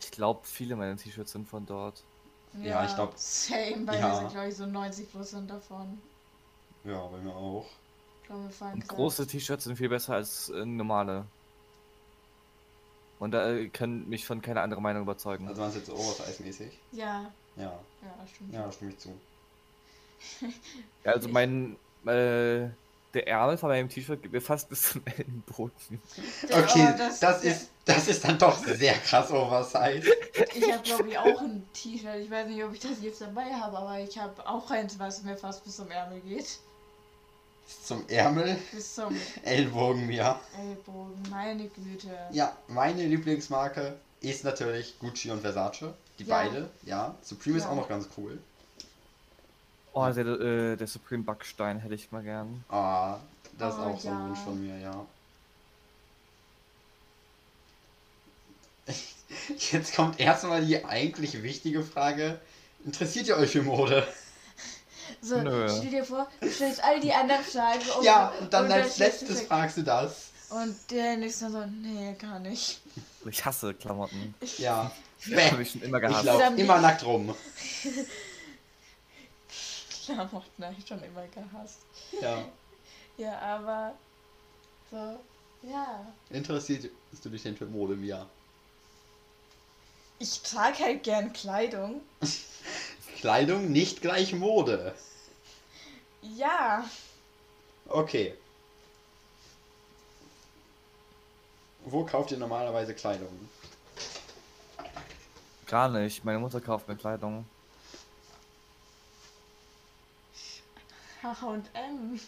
[0.00, 2.02] Ich glaube, viele meiner T-Shirts sind von dort.
[2.62, 4.08] Ja, ich glaub- Same, bei ja.
[4.08, 6.00] mir sind, glaube ich, so 90% davon.
[6.84, 7.66] Ja, bei mir auch.
[8.22, 11.26] Ich glaube, wir fallen Und große T-Shirts sind viel besser als äh, normale.
[13.18, 15.48] Und da äh, kann mich von keiner anderen Meinung überzeugen.
[15.48, 16.70] Also waren es jetzt so Oversize-mäßig?
[16.92, 18.52] Ja, Ja, ja, stimmt.
[18.52, 19.18] ja, stimme ich zu.
[21.04, 21.76] Ja, also mein,
[22.08, 22.68] äh,
[23.14, 25.72] der Ärmel von meinem T-Shirt geht mir fast bis zum Ellenbogen.
[26.48, 30.02] Der- Okay, aber das, der- ist, das ist dann doch sehr krass Oversize.
[30.54, 32.16] Ich habe, glaube ich, auch ein T-Shirt.
[32.22, 35.22] Ich weiß nicht, ob ich das jetzt dabei habe, aber ich habe auch eins, was
[35.22, 36.58] mir fast bis zum Ärmel geht.
[37.66, 40.38] Bis zum Ärmel, bis zum Ellbogen, ja.
[40.60, 41.20] Ellbogen.
[41.30, 42.08] Meine Güte.
[42.32, 45.92] Ja, meine Lieblingsmarke ist natürlich Gucci und Versace.
[46.18, 46.34] Die Ja.
[46.36, 47.14] beide, ja.
[47.22, 47.70] Supreme ist Ja.
[47.70, 48.38] auch noch ganz cool.
[49.98, 52.62] Oh, der, äh, der Supreme Backstein hätte ich mal gern.
[52.68, 53.16] Ah,
[53.58, 54.28] das ist Oh, auch so ein ja.
[54.28, 55.06] Wunsch von mir, ja.
[59.72, 62.38] Jetzt kommt erstmal die eigentlich wichtige Frage.
[62.84, 64.06] Interessiert ihr euch für Mode?
[65.22, 65.66] So, Nö.
[65.78, 67.80] stell dir vor, du stellst all die anderen Fragen.
[67.96, 70.26] Und, ja, und dann und als letztes fragst du das.
[70.50, 72.80] Und der nächste so, nee, gar nicht.
[73.24, 74.34] Ich hasse Klamotten.
[74.58, 74.92] Ja.
[75.24, 75.62] Habe Bäh.
[75.62, 76.24] ich schon immer Ich gehasst.
[76.26, 77.34] laufe Dann immer nackt rum.
[80.06, 81.80] Klamotten habe ich schon immer gehasst.
[82.20, 82.44] Ja.
[83.18, 83.94] Ja, aber
[84.90, 85.18] so,
[85.62, 86.06] ja.
[86.28, 86.90] Interessierst
[87.22, 88.26] du dich denn für Mode, Mia?
[90.18, 92.02] Ich trage halt gern Kleidung.
[93.20, 94.94] Kleidung nicht gleich Mode.
[96.20, 96.84] Ja.
[97.88, 98.34] Okay.
[101.86, 103.48] Wo kauft ihr normalerweise Kleidung?
[105.66, 106.22] Gar nicht.
[106.22, 107.46] Meine Mutter kauft mir Kleidung.
[111.34, 112.20] H&M.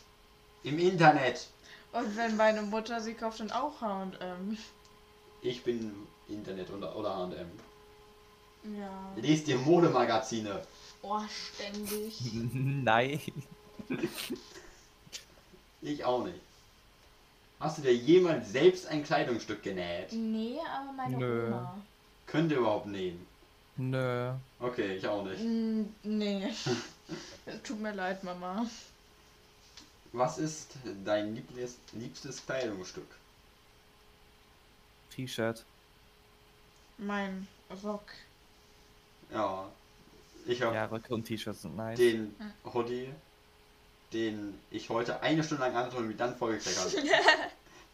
[0.65, 1.47] Im Internet.
[1.93, 4.57] Und wenn meine Mutter sie kauft, dann auch H&M.
[5.43, 5.95] Ich bin
[6.29, 7.51] Internet oder, oder H&M.
[8.79, 9.13] Ja.
[9.17, 10.61] Lest ihr Modemagazine?
[11.03, 12.21] Oh, ständig.
[12.53, 13.21] Nein.
[15.81, 16.41] Ich auch nicht.
[17.61, 20.13] Hast du dir jemals selbst ein Kleidungsstück genäht?
[20.13, 21.47] Nee, aber meine Nö.
[21.47, 21.79] Oma.
[22.27, 23.27] Könnt ihr überhaupt nähen?
[23.77, 24.33] Nö.
[24.61, 25.41] Okay, ich auch nicht.
[26.03, 26.49] Nee.
[27.65, 28.67] Tut mir leid, Mama.
[30.13, 30.71] Was ist
[31.05, 33.07] dein liebstes, liebstes Kleidungsstück?
[35.11, 35.65] T-Shirt.
[36.97, 37.47] Mein
[37.83, 38.05] Rock.
[39.33, 39.67] Ja,
[40.47, 41.99] ich habe Ja, Röcke und T-Shirts sind nice.
[41.99, 42.35] den
[42.73, 43.11] Hoodie,
[44.13, 46.91] den ich heute eine Stunde lang anhatte und mich dann vorgekriegt habe.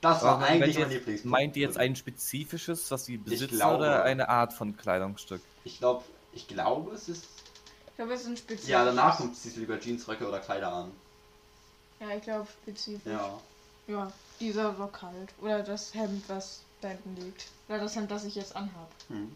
[0.01, 1.25] Das war Aber eigentlich mein Lieblingspunkt.
[1.25, 5.41] Meint ihr jetzt ein spezifisches, was sie besitzen glaube- oder eine Art von Kleidungsstück?
[5.65, 7.25] Ich glaube, ich glaube, es ist.
[7.95, 8.69] Ich glaube, es ist ein spezielles.
[8.69, 10.91] Ja, danach kommt ziehst du lieber Jeansröcke oder Kleider an.
[12.01, 13.07] Ja, ich glaube spezifisch.
[13.07, 13.41] Ja.
[13.87, 15.33] Ja, dieser Rock halt.
[15.41, 17.47] Oder das Hemd, was da hinten liegt.
[17.69, 18.91] Oder das Hemd, das ich jetzt anhab.
[19.07, 19.31] Hm.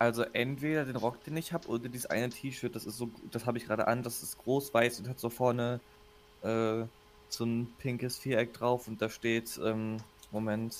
[0.00, 3.46] Also entweder den Rock, den ich habe, oder dieses eine T-Shirt, das ist so, das
[3.46, 5.78] habe ich gerade an, das ist groß weiß und hat so vorne
[6.42, 6.82] äh,
[7.28, 9.98] so ein pinkes Viereck drauf und da steht, ähm,
[10.32, 10.74] Moment,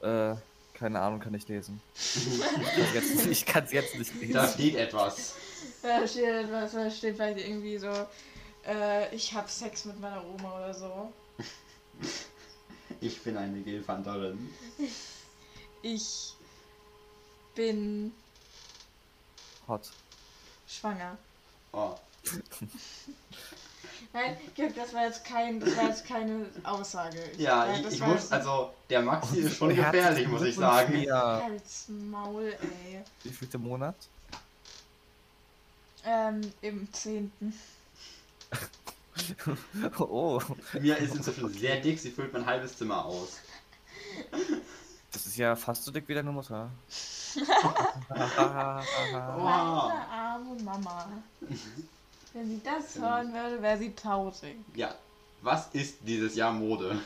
[0.00, 0.34] äh,
[0.72, 1.80] keine Ahnung, kann ich lesen.
[1.94, 4.32] ich ich kann's jetzt nicht lesen.
[4.32, 5.34] Da steht etwas.
[5.82, 7.92] Da steht da steht vielleicht irgendwie so,
[8.66, 11.12] äh, ich hab Sex mit meiner Oma oder so.
[13.00, 14.52] Ich bin eine Gelfanterin.
[15.82, 16.34] Ich
[17.54, 18.12] bin
[19.66, 19.90] Hot.
[20.66, 21.16] schwanger.
[21.72, 21.94] Oh.
[24.12, 27.18] Nein, Georg, das war jetzt kein, das war jetzt keine Aussage.
[27.36, 30.92] Ja, Nein, ich, ich muss, also der Maxi ist schon gefährlich, muss ich sagen.
[30.92, 31.42] Mia.
[31.42, 33.02] Halt's Maul, ey.
[33.22, 33.96] Wie viel der Monat?
[36.04, 37.52] Ähm, im zehnten.
[39.98, 40.40] oh,
[40.80, 43.38] Mia ist inzwischen sehr dick, sie füllt mein halbes Zimmer aus.
[45.12, 46.70] das ist ja fast so dick wie deine Mutter.
[48.08, 48.82] Meine
[49.40, 51.08] arme Mama.
[52.32, 54.56] Wenn sie das hören würde, wäre sie traurig.
[54.74, 54.94] Ja.
[55.42, 57.00] Was ist dieses Jahr Mode?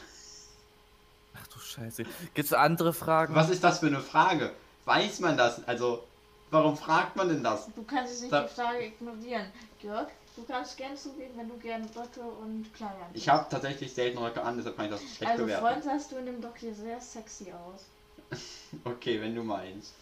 [1.35, 2.05] Ach du Scheiße.
[2.35, 3.35] Gibt's andere Fragen?
[3.35, 4.53] Was ist das für eine Frage?
[4.85, 5.67] Weiß man das?
[5.69, 6.05] Also,
[6.53, 7.67] warum fragt man denn das?
[7.75, 9.47] Du kannst jetzt nicht Da- die Frage ignorieren.
[9.81, 13.09] Georg, du kannst gern zugeben, wenn du gern Röcke und Kleider.
[13.15, 15.67] Ich habe tatsächlich selten Röcke an, deshalb kann ich das schlecht Also bewerten.
[15.67, 17.85] Freund sahst du in dem Doc hier sehr sexy aus.
[18.85, 19.93] Okay, wenn du meinst.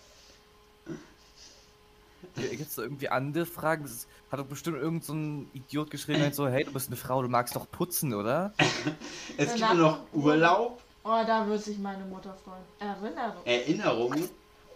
[2.37, 3.83] Gibt es da irgendwie andere Fragen?
[3.85, 6.97] Das hat doch bestimmt irgend so ein Idiot geschrieben, halt so, hey, du bist eine
[6.97, 8.53] Frau, du magst doch putzen, oder?
[9.39, 12.63] Es gibt Danach- nur noch Urlaub, Oh, da wird sich meine Mutter freuen.
[12.79, 13.43] Erinnerung.
[13.47, 14.29] Erinnerungen,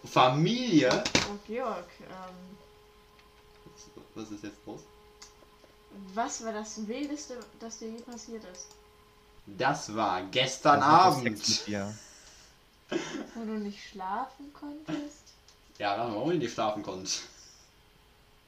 [0.05, 1.03] Familie.
[1.29, 2.57] Oh, Georg, ähm,
[4.15, 4.81] Was ist jetzt los?
[6.13, 8.67] was war das Wildeste, das dir je passiert ist?
[9.45, 11.67] Das war gestern Sex Abend.
[11.67, 11.97] dir.
[13.35, 15.23] Wo du nicht schlafen konntest?
[15.77, 17.11] Ja, warum ich nicht schlafen konnte.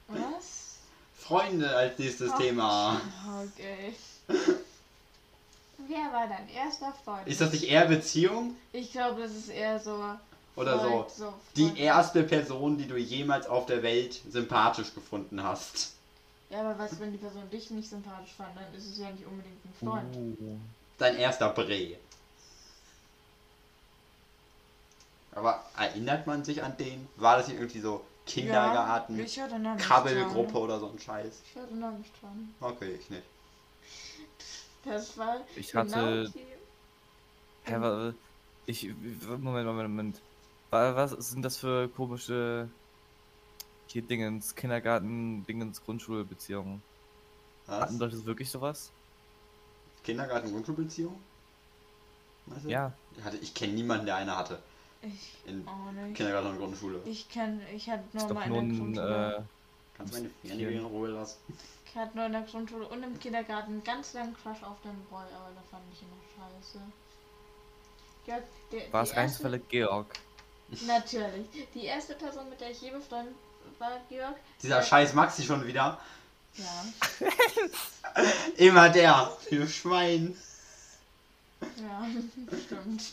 [0.08, 0.76] Was?
[1.16, 3.00] Freunde als nächstes Thema.
[3.44, 3.94] Okay.
[5.86, 7.26] Wer war dein erster Freund?
[7.28, 8.56] Ist das nicht eher Beziehung?
[8.72, 10.02] Ich glaube, das ist eher so.
[10.58, 11.06] Oder so?
[11.16, 15.92] So Die erste Person, die du jemals auf der Welt sympathisch gefunden hast.
[16.50, 19.26] Ja, aber was, wenn die Person dich nicht sympathisch fand, dann ist es ja nicht
[19.26, 20.16] unbedingt ein Freund.
[20.16, 20.56] Uh.
[20.98, 21.96] Dein erster Bre.
[25.32, 27.06] Aber erinnert man sich an den?
[27.16, 30.62] War das nicht irgendwie so Kindergarten, Ja, Krabbelgruppe dran.
[30.62, 31.40] oder so ein Scheiß?
[31.50, 32.54] Ich erinnere mich dran.
[32.60, 33.22] Okay, ich nicht.
[34.84, 36.30] Das war Ich genau hatte.
[36.34, 38.14] die- Hä, wa-
[38.66, 38.84] ich.
[38.88, 40.20] Moment, Moment, Moment.
[40.70, 42.68] Wa- Was sind das für komische.
[43.86, 46.82] Hier Dingens, Kindergarten, Dingens, Grundschulbeziehungen?
[47.66, 47.80] Was?
[47.80, 48.90] Hatten Leute wirklich sowas?
[50.04, 51.18] Kindergarten, Grundschulbeziehung?
[52.46, 52.68] Weißt du?
[52.70, 52.92] Ja.
[53.16, 54.58] Ich, hatte- ich kenne niemanden, der eine hatte.
[55.00, 56.16] Ich In auch nicht.
[56.16, 57.00] Kindergarten und Grundschule.
[57.06, 58.78] Ich kenn, ich hatte nur mal nur in der ein.
[58.78, 59.36] Grundschule.
[59.36, 59.42] Äh,
[59.96, 61.38] Kannst du meine Finger in Ruhe lassen?
[61.86, 64.94] Ich hatte nur in der Grundschule und im Kindergarten einen ganz langen Crush auf den
[65.10, 66.78] Boy, aber da fand ich ihn noch scheiße.
[68.26, 68.38] Ja,
[68.70, 70.06] der, war es rein Georg?
[70.86, 71.46] Natürlich.
[71.74, 73.34] Die erste Person, mit der ich je befreundet
[73.78, 74.36] war, Georg.
[74.62, 75.98] Dieser scheiß Maxi schon wieder.
[76.54, 76.84] Ja.
[78.56, 79.36] Immer der.
[79.50, 80.36] Du Schwein.
[81.60, 82.06] Ja,
[82.66, 83.12] stimmt.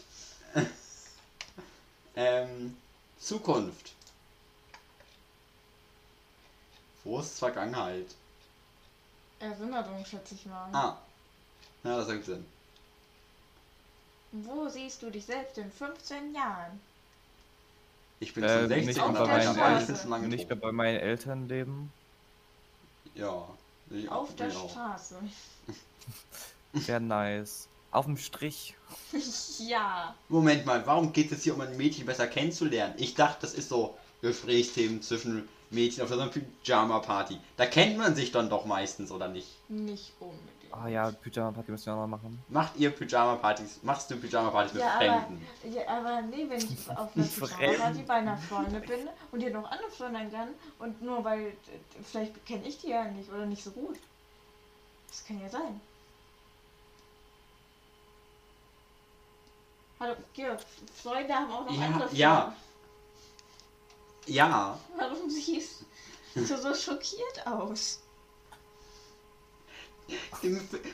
[2.15, 2.77] Ähm,
[3.19, 3.93] Zukunft.
[7.03, 8.07] Wo ist Vergangenheit?
[9.39, 10.69] Erinnerung, schätze ich mal.
[10.73, 10.97] Ah.
[11.83, 12.45] Ja, das ergibt Sinn.
[14.31, 16.79] Wo siehst du dich selbst in 15 Jahren?
[18.25, 19.41] Ich bin Äh, schon 60 nicht und bei meinen.
[19.41, 19.85] Ich Eltern.
[19.85, 21.91] bin schon lange Nicht mehr bei meinen Eltern leben.
[23.13, 23.47] Ja.
[23.91, 24.69] Ich Auf der auch.
[24.71, 25.15] Straße.
[26.73, 27.67] Wäre nice.
[27.91, 28.73] Auf dem Strich.
[29.59, 30.15] ja.
[30.27, 32.95] Moment mal, warum geht es hier um ein Mädchen besser kennenzulernen?
[32.97, 37.37] Ich dachte, das ist so Gesprächsthemen zwischen Mädchen auf so einer Pyjama-Party.
[37.57, 39.47] Da kennt man sich dann doch meistens, oder nicht?
[39.69, 40.49] Nicht unbedingt.
[40.77, 42.43] Ah ja, Pyjama-Party müssen wir auch noch machen.
[42.49, 43.79] Macht ihr Pyjama-Partys?
[43.83, 45.47] Machst du Pyjama-Partys mit Ja, aber, Fremden?
[45.73, 47.25] ja, aber nee, wenn ich auf einer.
[47.25, 51.53] Pyjama-Party bei einer Freundin bin und ihr noch andere Freunde kann und nur weil,
[52.03, 53.97] vielleicht kenne ich die ja nicht oder nicht so gut.
[55.07, 55.79] Das kann ja sein.
[59.99, 60.59] Hallo, Georg,
[61.01, 62.17] Freunde haben auch noch Ja, andere Freunde.
[62.17, 62.55] ja.
[64.27, 64.79] Ja.
[64.97, 65.83] Warum siehst
[66.33, 68.01] du so schockiert aus?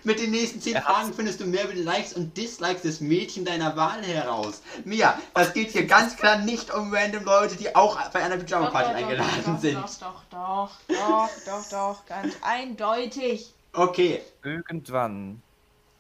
[0.04, 3.02] Mit den nächsten 10 Er Fragen findest du mehr über die Likes und Dislikes des
[3.02, 4.62] Mädchen deiner Wahl heraus.
[4.86, 8.94] Mia, das geht hier ganz klar nicht um random Leute, die auch bei einer Pyjama-Party
[8.94, 9.76] eingeladen doch, sind.
[9.76, 13.54] Doch, doch, doch, doch, doch, doch, ganz eindeutig.
[13.74, 15.42] Okay, Irgendwann,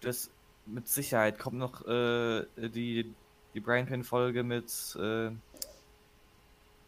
[0.02, 0.30] das
[0.66, 3.14] mit Sicherheit kommt noch äh, die,
[3.54, 5.32] die Brian Pin Folge mit, äh,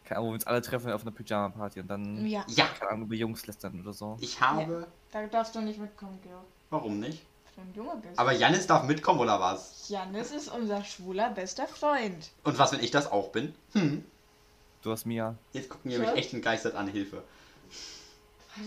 [0.04, 2.90] keine Ahnung, wo wir uns alle treffen auf einer Pyjama-Party und dann, Ja, ja, keine
[2.92, 4.16] Ahnung, über Jungs lästern oder so.
[4.20, 4.86] ich habe.
[5.12, 6.44] da darfst du nicht mitkommen, Georg.
[6.70, 7.22] Warum nicht?
[7.56, 8.18] Wenn du ein Junge bist.
[8.18, 9.88] Aber Janis darf mitkommen, oder was?
[9.88, 12.30] Janis ist unser schwuler bester Freund.
[12.42, 13.54] Und was, wenn ich das auch bin?
[13.72, 14.04] Hm,
[14.82, 15.34] Du hast Mia.
[15.52, 15.98] jetzt gucken Ja.
[16.00, 17.22] mich echt entgeistert an, Hilfe.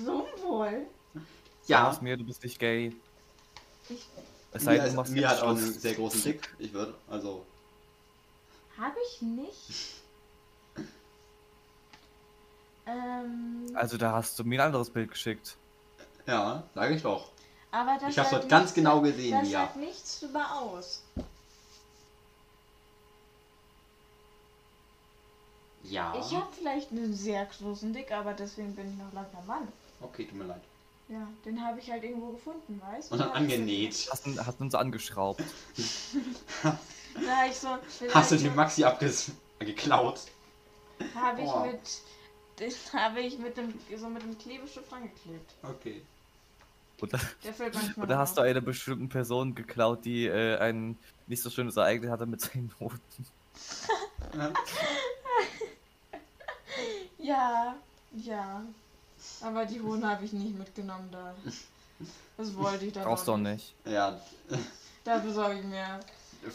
[0.04, 0.88] Warum wohl?
[1.13, 1.19] Du
[1.67, 2.95] Ja, hast Mia, du bist nicht gay.
[3.89, 4.06] Ich,
[4.52, 6.56] Es sei Mia, denn, du machst Mia hat auch einen sehr großen Dick.
[6.58, 7.45] Ich würde, also.
[8.80, 9.93] hab ich nicht.
[12.88, 15.56] Ähm, Also da hast du mir ein anderes Bild geschickt.
[16.26, 17.30] Ja, sage ich doch.
[17.71, 19.60] aber das Ich hab's sagt dort ganz nichts- genau gesehen, Das Mia.
[19.62, 21.02] sagt nichts über aus.
[25.84, 26.13] Ja.
[26.19, 29.67] Ich habe vielleicht einen sehr großen Dick, aber deswegen bin ich noch lange Mann.
[30.02, 30.62] Okay, tut mir leid.
[31.08, 34.10] Ja, den habe ich halt irgendwo gefunden, weißt Und dann angenäht.
[34.12, 35.41] Hast, du- hast du uns angeschraubt.
[37.26, 37.69] Da ich so.
[38.13, 40.19] Hast du die Maxi abges geklaut?
[41.15, 41.62] Habe ich Oh.
[41.62, 41.80] mit.
[42.60, 45.54] Den habe ich mit dem, so mit dem Klebestift angeklebt.
[45.63, 46.02] Okay.
[47.00, 47.20] Oder,
[47.98, 52.26] oder hast du einer bestimmten Person geklaut, die äh, ein nicht so schönes Ereignis hatte
[52.26, 53.28] mit seinen Noten?
[57.20, 57.76] Ja,
[58.13, 58.62] ja.
[59.41, 61.36] Aber die Hoden habe ich nicht mitgenommen da.
[62.38, 63.74] Das wollte ich dann Brauchst du auch auch nicht.
[63.86, 64.20] Ja,
[65.04, 66.00] Da besorge ich mir.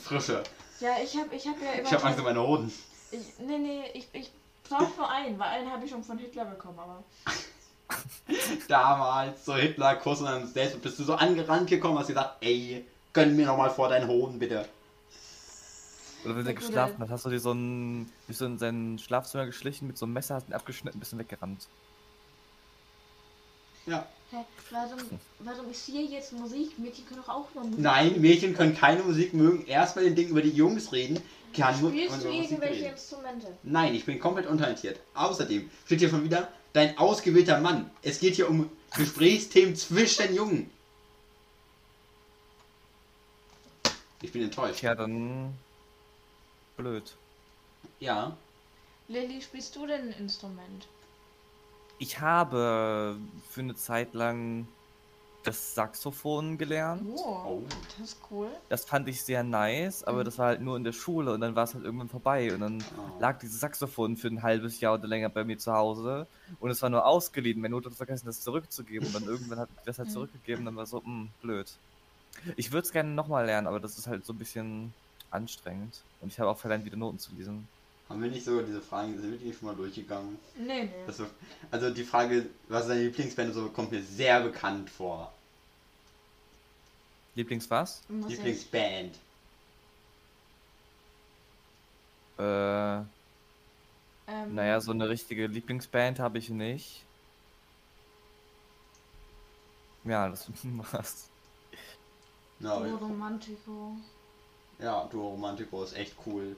[0.03, 0.43] frische.
[0.81, 1.89] Ja, ich habe ich hab ja immer.
[1.89, 2.73] Ich habe Angst um meine Hoden.
[3.11, 4.31] Ich, nee, nee, ich, ich
[4.73, 7.03] brauche nur einen, weil einen habe ich schon von Hitler bekommen, aber.
[8.69, 13.37] Damals, so Hitler-Kurs und dann selbst bist du so angerannt gekommen, hast gesagt, ey, gönn
[13.37, 14.67] mir nochmal vor deinen Hoden, bitte.
[16.25, 19.45] Oder wenn er geschlafen hat, hast du dir so ein, bist du in sein Schlafzimmer
[19.47, 21.67] geschlichen mit so einem Messer, hast ihn abgeschnitten, bist du weggerannt.
[23.87, 24.07] Ja.
[24.33, 24.99] Hä, warum,
[25.41, 26.79] warum ist hier jetzt Musik?
[26.79, 27.81] Mädchen können doch auch nur Musik.
[27.81, 29.67] Nein, Mädchen können keine Musik mögen.
[29.67, 31.23] Erst bei den Dingen, über die Jungs reden,
[31.55, 32.93] kann nur Spielst du irgendwelche reden.
[32.93, 33.47] Instrumente?
[33.63, 35.01] Nein, ich bin komplett untalentiert.
[35.13, 37.91] Außerdem steht hier schon wieder dein ausgewählter Mann.
[38.01, 40.71] Es geht hier um Gesprächsthemen zwischen Jungen.
[44.23, 44.79] Ich bin enttäuscht.
[44.79, 45.53] Tja, dann.
[46.79, 47.13] Blöd.
[48.01, 48.35] Ja.
[49.09, 50.87] Lilly, spielst du denn ein Instrument?
[52.03, 54.75] Ich habe für eine Zeit lang
[55.43, 57.29] das Saxophon gelernt.
[57.45, 57.69] Oh, Oh.
[57.89, 58.51] das ist cool.
[58.69, 60.25] Das fand ich sehr nice, aber Mhm.
[60.25, 62.61] das war halt nur in der Schule und dann war es halt irgendwann vorbei und
[62.61, 63.13] dann Oh.
[63.19, 66.83] lag dieses Saxophon für ein halbes Jahr oder länger bei mir zu Hause und es
[66.83, 67.61] war nur ausgeliehen.
[67.61, 70.13] Meine Mutter hat vergessen, das zurückzugeben und dann irgendwann hat das halt Mhm.
[70.13, 71.81] zurückgegeben, dann war so, mh, blöd.
[72.57, 74.97] Ich würde es gerne nochmal lernen, aber das ist halt so ein bisschen
[75.31, 76.07] anstrengend.
[76.19, 77.71] Und ich habe auch verlernt, wieder Noten zu lesen.
[78.13, 80.39] Haben wir nicht so diese Fragen, sind wir die schon mal durchgegangen?
[80.55, 80.91] Nee, nee.
[81.07, 81.27] Das so,
[81.71, 85.33] also die Frage, was ist deine Lieblingsband, so kommt mir sehr bekannt vor.
[87.35, 88.03] Lieblings was?
[88.11, 89.17] Muss Lieblingsband.
[92.39, 93.07] Äh, ähm,
[94.51, 97.05] naja, so eine richtige Lieblingsband habe ich nicht.
[100.05, 101.31] Ja, das war's.
[102.61, 103.97] Duo Romantico.
[104.79, 106.55] ja, Duo Romantico ist echt cool.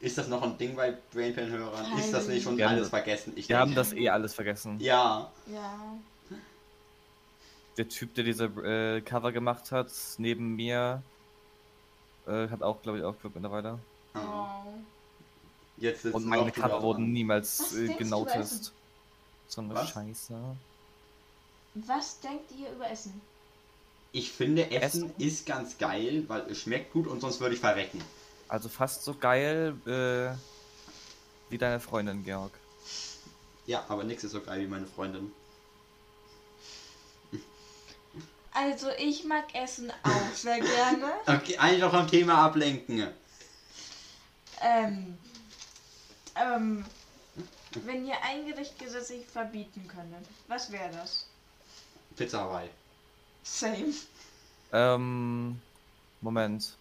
[0.00, 1.98] Ist das noch ein Ding bei Brainpan-Hörern?
[1.98, 3.32] Ist das nicht schon Wir haben alles das- vergessen?
[3.36, 4.78] Ich Wir haben das eh alles vergessen.
[4.80, 5.98] Ja, Ja.
[7.76, 11.00] Der Typ, der diese äh, Cover gemacht hat, neben mir,
[12.26, 13.78] äh, hat auch, glaube ich, aufgehört mittlerweile.
[14.14, 14.20] ja.
[14.24, 14.64] Wow.
[15.76, 18.72] Jetzt Und meine Cover wurden niemals Was äh, genotest.
[19.46, 19.90] So eine Was?
[19.90, 20.34] Scheiße.
[21.74, 23.20] Was denkt ihr über Essen?
[24.10, 25.14] Ich finde, Essen Essen?
[25.18, 28.02] ist ganz geil, weil es schmeckt gut und sonst würde ich verrecken.
[28.48, 30.34] Also fast so geil äh,
[31.50, 32.52] wie deine Freundin, Georg.
[33.66, 35.32] Ja, aber nichts ist so geil wie meine Freundin.
[38.52, 41.12] Also ich mag Essen auch sehr gerne.
[41.26, 43.08] Okay, eigentlich noch am Thema ablenken.
[44.60, 45.18] Ähm,
[46.34, 46.84] ähm,
[47.84, 51.28] wenn ihr ein Gericht gesetzlich verbieten könntet, was wäre das?
[52.16, 52.70] Pizza Hawaii.
[53.44, 53.94] Same.
[54.72, 55.60] Ähm,
[56.20, 56.74] Moment.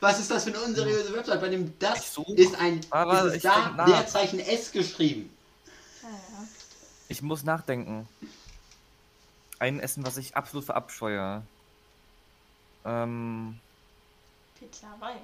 [0.00, 2.28] Was ist das für eine unseriöse Website, bei dem Ich das such.
[2.36, 3.84] ist ein Aber ist da.
[3.86, 5.30] Leerzeichen S geschrieben?
[6.02, 6.08] Ja.
[7.08, 8.08] Ich muss nachdenken.
[9.60, 11.42] Ein Essen, was ich absolut verabscheue.
[12.84, 13.60] Ähm,
[14.58, 15.18] Pizza Hawaii.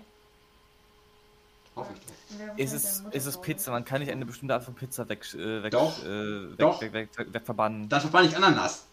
[1.75, 2.59] Hoffe ich doch.
[2.59, 3.40] Ist es, ist es?
[3.40, 3.71] Pizza?
[3.71, 6.81] Man kann nicht eine bestimmte Art von Pizza weg, äh, weg, Doch, äh, weg, doch.
[6.81, 7.88] weg, weg, weg, weg verbannen.
[7.88, 8.85] Dann verbanne ich Ananas.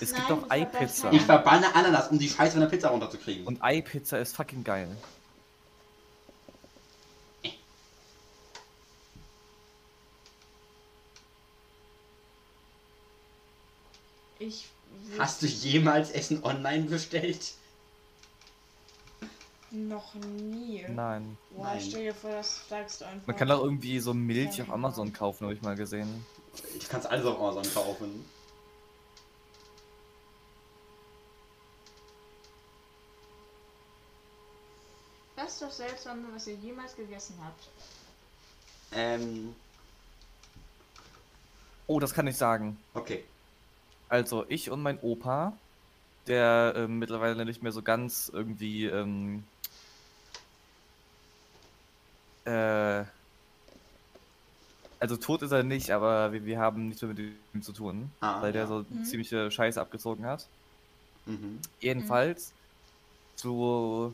[0.00, 1.10] Es Nein, gibt doch Eipizza.
[1.12, 3.46] Ich verbanne Ananas, um die Scheiße von der Pizza runterzukriegen.
[3.46, 4.94] Und Eipizza ist fucking geil.
[14.38, 14.68] Ich
[15.18, 17.54] Hast du jemals Essen online bestellt?
[19.72, 20.84] noch nie.
[20.88, 21.36] Nein.
[21.50, 21.80] Boah, Nein.
[21.86, 23.26] stell dir vor, das sagst du einfach.
[23.26, 26.24] Man kann auch irgendwie so Milch auf Amazon kaufen, habe ich mal gesehen.
[26.80, 28.24] Du kannst alles auf Amazon kaufen.
[35.36, 37.68] Was ist das Seltsamste, was ihr jemals gegessen habt?
[38.92, 39.54] Ähm,
[41.88, 42.76] Oh, das kann ich sagen.
[42.94, 43.22] okay.
[44.08, 45.52] Also, ich und mein Opa,
[46.26, 49.42] der ähm, mittlerweile nicht mehr so ganz irgendwie, ähm,
[52.44, 53.04] äh,
[55.00, 58.10] also tot ist er nicht, aber wir, wir haben nichts mehr mit ihm zu tun,
[58.20, 58.68] Ah, weil der ja.
[58.68, 59.04] so Mhm.
[59.04, 60.46] ziemliche Scheiße abgezogen hat.
[61.26, 61.60] Mhm.
[61.80, 62.52] Jedenfalls,
[63.36, 64.12] so,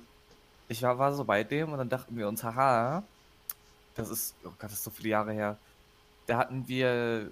[0.72, 3.02] ich war, war so bei dem und dann dachten wir uns, haha,
[3.94, 5.56] das ist, oh Gott, das ist so viele Jahre her.
[6.26, 7.30] Da hatten wir,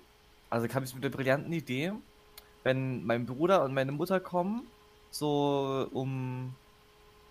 [0.51, 1.93] also kam ich mit der brillanten Idee,
[2.63, 4.67] wenn mein Bruder und meine Mutter kommen,
[5.11, 6.55] so um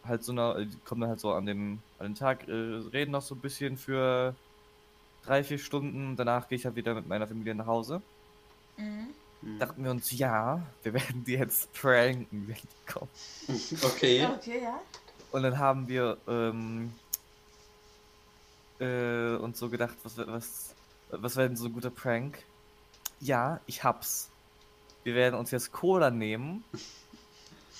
[0.03, 3.11] halt so eine, die kommen dann halt so an dem, an dem Tag, äh, reden
[3.11, 4.33] noch so ein bisschen für
[5.23, 8.01] drei, vier Stunden, danach gehe ich halt wieder mit meiner Familie nach Hause.
[8.77, 9.09] Mhm.
[9.41, 9.59] Mhm.
[9.59, 13.09] Dachten wir uns, ja, wir werden die jetzt pranken, wenn die kommen.
[13.83, 14.27] Okay.
[14.37, 14.79] Okay, ja.
[15.31, 16.91] Und dann haben wir ähm,
[18.79, 20.75] äh, uns so gedacht, was, was,
[21.11, 22.43] was wäre denn so ein guter Prank?
[23.19, 24.29] Ja, ich hab's.
[25.03, 26.63] Wir werden uns jetzt Cola nehmen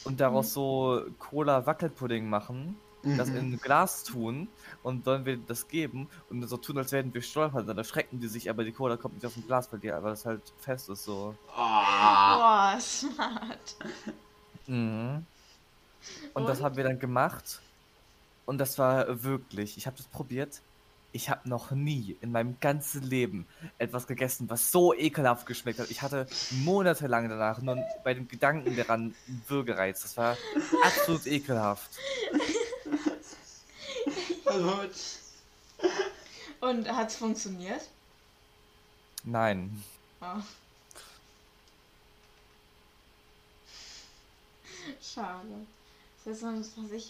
[0.03, 3.35] und daraus so Cola-Wackelpudding machen, das Mhm.
[3.37, 4.47] in ein Glas tun
[4.83, 7.65] und sollen wir das geben und so tun, als werden wir stolpern.
[7.65, 10.11] Dann erschrecken die sich, aber die Cola kommt nicht aus dem Glas bei dir, weil
[10.11, 11.35] das halt fest ist so.
[11.55, 12.35] Ah.
[12.75, 13.75] Boah, smart.
[14.67, 15.25] Mhm.
[16.33, 17.59] Und, das haben wir dann gemacht.
[18.45, 20.61] Und das war wirklich, ich habe das probiert.
[21.11, 23.47] Ich habe noch nie in meinem ganzen Leben
[23.79, 25.89] etwas gegessen, was so ekelhaft geschmeckt hat.
[25.89, 30.01] Ich hatte monatelang danach nur bei dem Gedanken daran einen Würgereiz.
[30.03, 30.37] Das war
[30.83, 31.89] absolut ekelhaft.
[34.45, 34.83] Also,
[36.59, 37.89] Und hat's funktioniert?
[39.23, 39.83] Nein.
[40.21, 40.41] Oh.
[45.01, 45.65] Schade.
[46.29, 47.09] Das ist sonst, was ich.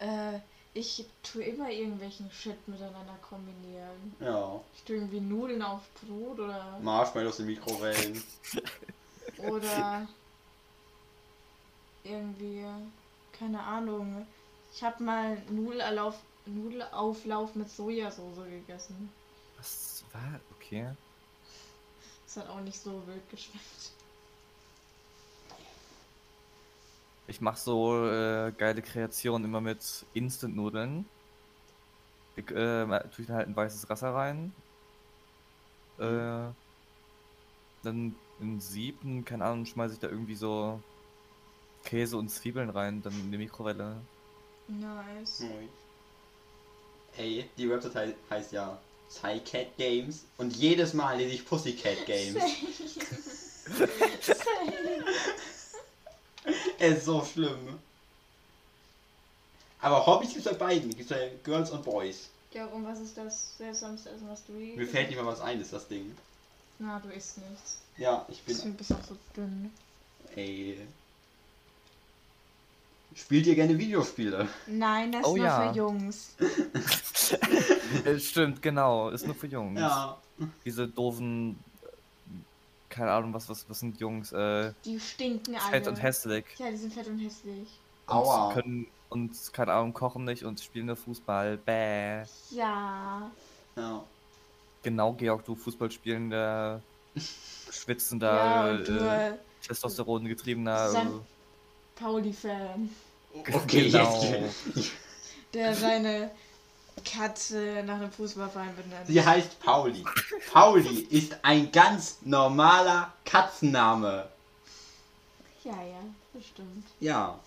[0.00, 0.40] Äh,
[0.76, 4.12] ich tue immer irgendwelchen Shit miteinander kombinieren.
[4.18, 4.60] ja.
[4.74, 6.80] Ich tue irgendwie Nudeln auf Brot oder.
[6.82, 8.22] Marshmallows in Mikrowellen.
[9.38, 10.08] Oder.
[12.02, 12.64] irgendwie.
[13.38, 14.26] Keine Ahnung.
[14.74, 16.16] Ich habe mal Nudelauf,
[16.46, 19.12] Nudelauflauf mit Sojasauce gegessen.
[19.56, 20.40] Was war?
[20.56, 20.88] Okay.
[22.26, 23.92] Das hat auch nicht so wild geschmeckt.
[27.26, 29.80] Ich mache so äh, geile Kreationen immer mit
[30.12, 31.06] Instant-Nudeln.
[32.36, 34.52] Ich, äh, tue ich dann halt ein weißes Wasser rein.
[35.98, 36.50] Äh,
[37.82, 40.80] dann in Sieben, keine Ahnung, schmeiße ich da irgendwie so
[41.84, 43.96] Käse und Zwiebeln rein, dann in die Mikrowelle.
[44.68, 45.40] Nice.
[45.40, 45.68] Moin.
[47.16, 48.76] Ey, die Website hei- heißt ja
[49.08, 52.42] Psycat Games und jedes Mal lese ich Pussycat Games.
[56.78, 57.78] Es ist so schlimm.
[59.80, 60.90] Aber Hobbys gibt's bei beiden.
[60.90, 62.30] Gibt's bei Girls und Boys.
[62.52, 65.40] Ja, und was ist das seltsamste Essen, was du je Mir fällt nicht mal was
[65.40, 66.14] ein, ist das Ding.
[66.78, 67.78] Na, du isst nichts.
[67.96, 68.54] Ja, ich bin.
[68.54, 69.72] Deswegen bist du auch so dünn.
[70.36, 70.78] Ey.
[73.14, 74.48] Spielt ihr gerne Videospiele?
[74.66, 75.72] Nein, das Oh ist nur ja.
[75.72, 76.34] für Jungs.
[78.18, 79.78] Stimmt, genau, ist nur für Jungs.
[79.78, 80.18] Ja.
[80.64, 81.58] Diese doofen,
[82.94, 85.70] keine Ahnung, was, was, was sind Jungs, äh, Die stinken alle.
[85.70, 86.44] fett und hässlich.
[86.58, 87.68] Ja, die sind fett und hässlich.
[88.06, 88.48] Aua.
[88.48, 91.56] Und können und, keine Ahnung, kochen nicht und spielen nur Fußball.
[91.58, 92.22] Bäh.
[92.50, 93.30] Ja.
[93.76, 94.04] Ja.
[94.82, 96.80] Genau, Georg, du Fußballspielender,
[97.14, 97.22] ja,
[97.72, 99.34] schwitzender, du äh, äh,
[99.66, 100.90] Testosteron getriebener.
[100.90, 101.20] San-
[101.96, 102.90] Pauli-Fan,
[103.52, 104.22] Okay, Genau.
[104.22, 104.90] jetzt.
[105.54, 106.30] der seine
[107.02, 109.06] Katze nach einem Fußballverein benennt.
[109.06, 110.04] Sie heißt Pauli.
[110.52, 114.28] Pauli ist ein ganz normaler Katzenname.
[115.64, 116.00] Ja, ja,
[116.32, 116.86] das stimmt.
[117.00, 117.38] Ja.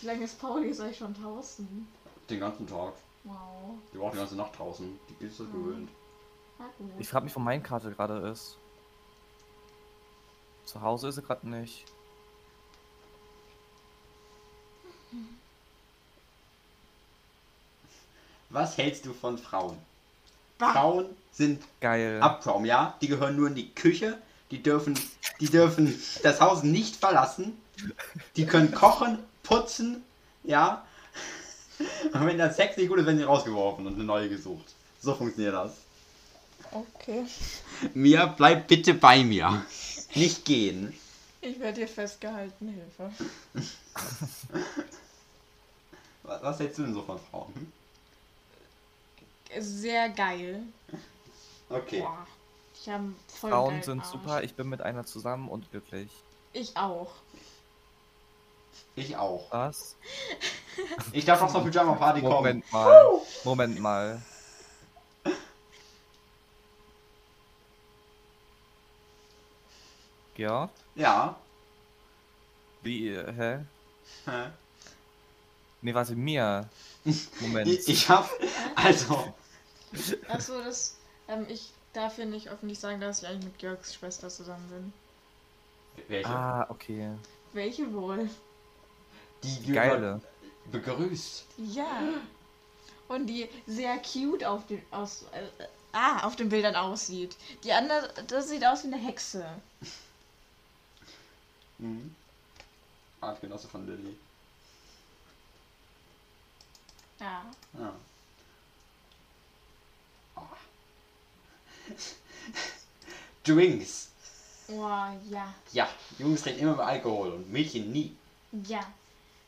[0.00, 1.88] Wie lange ist Pauli ist euch schon draußen?
[2.28, 2.92] Den ganzen Tag.
[3.24, 3.34] Wow.
[3.92, 4.98] Die war auch die ganze Nacht draußen.
[5.08, 5.52] Die ist so Mhm.
[5.52, 5.90] gewöhnt.
[6.98, 8.56] Ich frage mich, wo mein Karte gerade ist.
[10.64, 11.84] Zu Hause ist er gerade nicht.
[18.56, 19.76] Was hältst du von Frauen?
[20.56, 20.72] Bah.
[20.72, 22.22] Frauen sind Geil.
[22.22, 22.96] Abraum, ja?
[23.02, 24.16] Die gehören nur in die Küche.
[24.50, 24.98] Die dürfen,
[25.40, 27.60] die dürfen das Haus nicht verlassen.
[28.34, 30.02] Die können kochen, putzen,
[30.42, 30.86] ja?
[32.14, 34.74] Und wenn der Sex nicht gut ist, werden sie rausgeworfen und eine neue gesucht.
[35.02, 35.72] So funktioniert das.
[36.72, 37.26] Okay.
[37.92, 39.66] Mia, bleib bitte bei mir.
[40.14, 40.94] Nicht gehen.
[41.42, 43.12] Ich werde hier festgehalten, Hilfe.
[46.22, 47.52] Was, was hältst du denn so von Frauen?
[49.58, 50.62] Sehr geil.
[51.68, 52.00] Okay.
[52.00, 52.26] Boah.
[52.74, 54.10] Ich habe voll Frauen sind Arsch.
[54.10, 56.10] super, ich bin mit einer zusammen und glücklich.
[56.52, 57.12] Ich auch.
[58.94, 59.50] Ich auch.
[59.50, 59.96] Was?
[61.12, 62.34] Ich darf noch zur Pyjama Party kommen.
[62.34, 63.20] Moment mal.
[63.44, 64.22] Moment mal.
[70.34, 70.70] Georg?
[70.94, 71.34] Ja.
[72.82, 73.64] Wie, äh, hä?
[74.26, 74.50] Hä?
[75.80, 76.68] Nee, warte, mir.
[77.40, 77.68] Moment.
[77.68, 78.30] Ich, ich hab.
[78.74, 79.32] Also.
[80.28, 80.96] Achso, das.
[81.28, 84.92] Ähm, ich darf hier nicht öffentlich sagen, dass ich eigentlich mit Georgs Schwester zusammen bin.
[86.08, 86.28] Welche?
[86.28, 87.10] Ah, okay.
[87.52, 88.28] Welche wohl?
[89.42, 90.20] Die, die Geile.
[90.70, 91.44] Begrüßt.
[91.58, 92.02] Ja.
[93.08, 97.36] Und die sehr cute auf den aus äh, ah, auf den Bildern aussieht.
[97.64, 99.46] Die andere, das sieht aus wie eine Hexe.
[101.78, 102.14] Mhm.
[103.20, 104.16] Artgenosse von Lilly.
[107.20, 107.44] Ja.
[107.78, 107.92] Ja.
[110.36, 110.40] Oh.
[113.44, 114.08] Drinks.
[114.68, 115.54] Oh, ja.
[115.72, 115.88] Ja,
[116.18, 118.16] Jungs trinken immer mehr Alkohol und Mädchen nie.
[118.66, 118.80] Ja.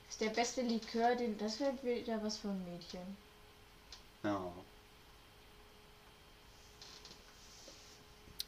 [0.09, 3.17] Ist der beste Likör, den das wäre wieder was für ein Mädchen.
[4.23, 4.41] Ja.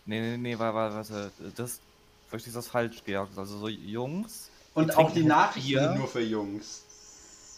[0.06, 1.52] Nee, nee, nee, warte, warte, warte.
[1.56, 1.80] Das
[2.28, 3.28] verstehst du das falsch, Georg.
[3.36, 4.50] Also so Jungs.
[4.74, 6.82] Und Die auch die Nachrichten nur für Jungs.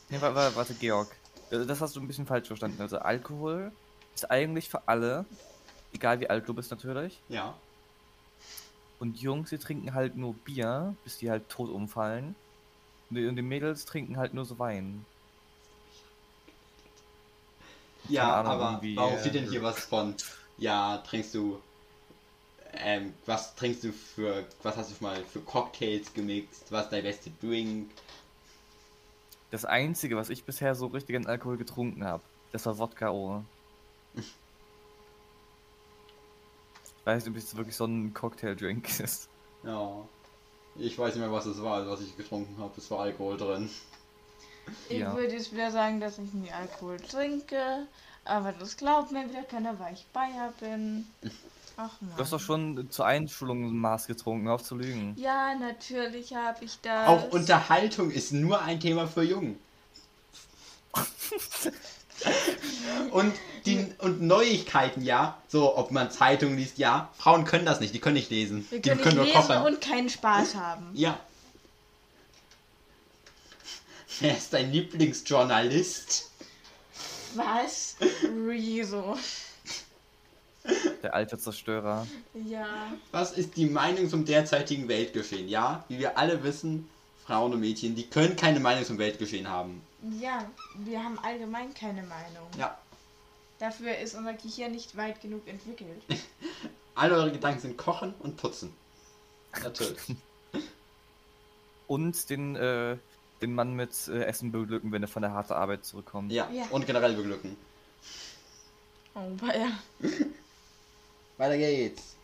[0.09, 1.09] Nee, warte, warte, warte, Georg.
[1.53, 2.81] Äh, Das hast du ein bisschen falsch verstanden.
[2.81, 3.71] Also Alkohol
[4.15, 5.25] ist eigentlich für alle,
[5.93, 7.21] egal wie alt du bist natürlich.
[7.29, 7.55] Ja.
[8.99, 12.35] Und Jungs, die trinken halt nur Bier, bis die halt tot umfallen.
[13.11, 15.05] Und die, und die Mädels trinken halt nur so Wein.
[18.09, 20.15] Ja, Ahnung, aber warum äh, steht denn hier was von?
[20.59, 21.61] Ja, trinkst du.
[22.75, 24.45] Ähm, was trinkst du für.
[24.63, 26.71] Was hast du schon mal für Cocktails gemixt?
[26.71, 27.91] Was ist dein bester Drink?
[29.53, 32.23] Das einzige, was ich bisher so richtig an Alkohol getrunken habe,
[32.53, 33.43] das war Wodka O.
[34.15, 34.25] Ich
[37.05, 39.29] weiß nicht, ob es wirklich so ein Cocktail-Drink ist.
[39.63, 39.91] Ja.
[40.77, 42.73] Ich weiß nicht mehr, was es war, was ich getrunken habe.
[42.79, 43.71] Es war Alkohol drin.
[44.89, 45.13] Ich Ja.
[45.17, 47.89] würde jetzt wieder sagen, dass ich nie Alkohol trinke,
[48.25, 51.05] aber das glaubt mir wieder keiner, weil ich Bayer bin.
[51.77, 52.17] Ach man.
[52.17, 55.15] Du hast doch schon zur Einschulung ein Maß getrunken, auf zu lügen.
[55.17, 57.09] Ja, natürlich habe ich das.
[57.09, 59.59] Auch Unterhaltung ist nur ein Thema für Jungen.
[63.11, 65.39] und, die, und Neuigkeiten, ja.
[65.49, 67.11] So, ob man Zeitungen liest, ja.
[67.17, 68.67] Frauen können das nicht, die können nicht lesen.
[68.71, 69.67] Wir die können nicht nur lesen kochen.
[69.67, 70.91] und keinen Spaß haben.
[70.93, 71.19] Ja.
[74.21, 76.31] Wer ist dein Lieblingsjournalist?
[77.35, 77.97] Was?
[78.47, 79.17] Rezo.
[81.03, 82.07] Der alte Zerstörer.
[82.47, 82.67] Ja.
[83.11, 85.49] Was ist die Meinung zum derzeitigen Weltgeschehen?
[85.49, 86.89] Ja, wie wir alle wissen,
[87.27, 89.83] Frauen und Mädchen, die können keine Meinung zum Weltgeschehen haben.
[90.21, 90.45] Ja,
[90.77, 92.47] wir haben allgemein keine Meinung.
[92.59, 92.77] Ja,
[93.59, 96.03] Dafür ist unser Gehirn nicht weit genug entwickelt.
[96.97, 98.73] alle eure Gedanken sind kochen und putzen.
[99.63, 99.99] Natürlich.
[101.87, 102.97] Und den, äh,
[103.43, 106.33] den Mann mit äh, Essen beglücken, wenn er von der harten Arbeit zurückkommt.
[106.33, 106.65] Ja, Ja.
[106.71, 107.57] und generell beglücken.
[109.15, 109.79] Oh, ja.
[111.39, 112.17] Weiter geht's.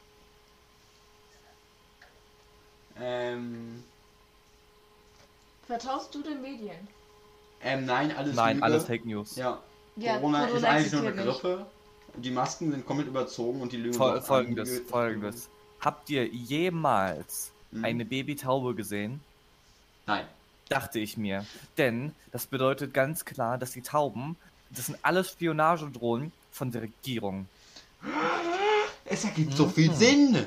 [3.01, 3.83] Ähm,
[5.67, 6.77] Vertraust du den Medien?
[7.63, 8.65] ähm, nein, alles Nein, Lüge.
[8.65, 9.37] alles Fake News.
[9.37, 9.61] Ja,
[9.97, 11.41] Ja, Corona, ist eigentlich nur eine existiert nicht.
[11.43, 11.67] Grippe.
[12.17, 15.49] Die Masken sind komplett überzogen und die Lügen Fol sind folgendes, ange- folgendes.
[15.81, 17.85] Habt ihr jemals Mhm.
[17.85, 19.21] eine Babytaube gesehen?
[20.07, 20.25] Nein.
[20.69, 21.45] Dachte ich mir.
[21.77, 24.37] Denn das bedeutet ganz klar, dass die Tauben,
[24.71, 27.47] das sind alles Spionagedrohnen von der Regierung.
[29.11, 30.47] Es ergibt so viel Sinn.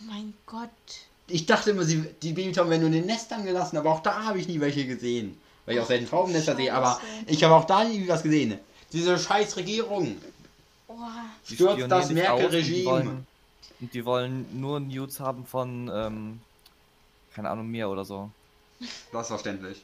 [0.00, 0.68] Oh mein Gott.
[1.28, 4.24] Ich dachte immer, sie, die Babytauben werden nur in den Nestern gelassen, aber auch da
[4.24, 5.40] habe ich nie welche gesehen.
[5.64, 8.58] Weil ich auch selten Taubennester sehe, aber ich habe auch da nie was gesehen.
[8.92, 10.16] Diese scheiß Regierung.
[10.88, 10.94] Oh,
[11.44, 13.24] Stürzt das Merkel-Regime.
[13.80, 16.40] Und die wollen nur News haben von, ähm,
[17.34, 18.30] keine Ahnung, mir oder so.
[19.12, 19.82] Das ist verständlich.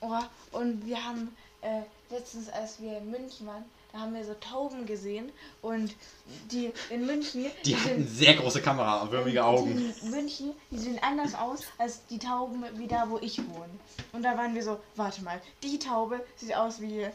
[0.00, 0.18] oh.
[0.52, 1.28] Und wir haben
[1.60, 5.30] äh, letztens, als wir in München waren, da haben wir so Tauben gesehen.
[5.60, 5.94] Und
[6.50, 9.76] die in München, Die hatten sehr große Kamera und würmige Augen.
[9.76, 13.70] Die in München, die sehen anders aus als die Tauben wie da, wo ich wohne.
[14.12, 17.06] Und da waren wir so, warte mal, die Taube sieht aus wie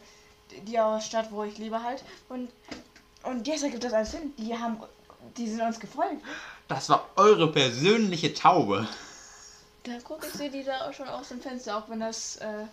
[0.64, 2.04] die aus Stadt, wo ich lebe halt.
[2.30, 2.50] Und,
[3.24, 4.34] und jetzt ergibt das alles Sinn.
[4.38, 4.78] Die haben,
[5.36, 6.22] die sind uns gefolgt.
[6.68, 8.88] Das war eure persönliche Taube.
[9.84, 12.66] Da guck ich sehe die da auch schon aus dem Fenster, auch wenn das, äh,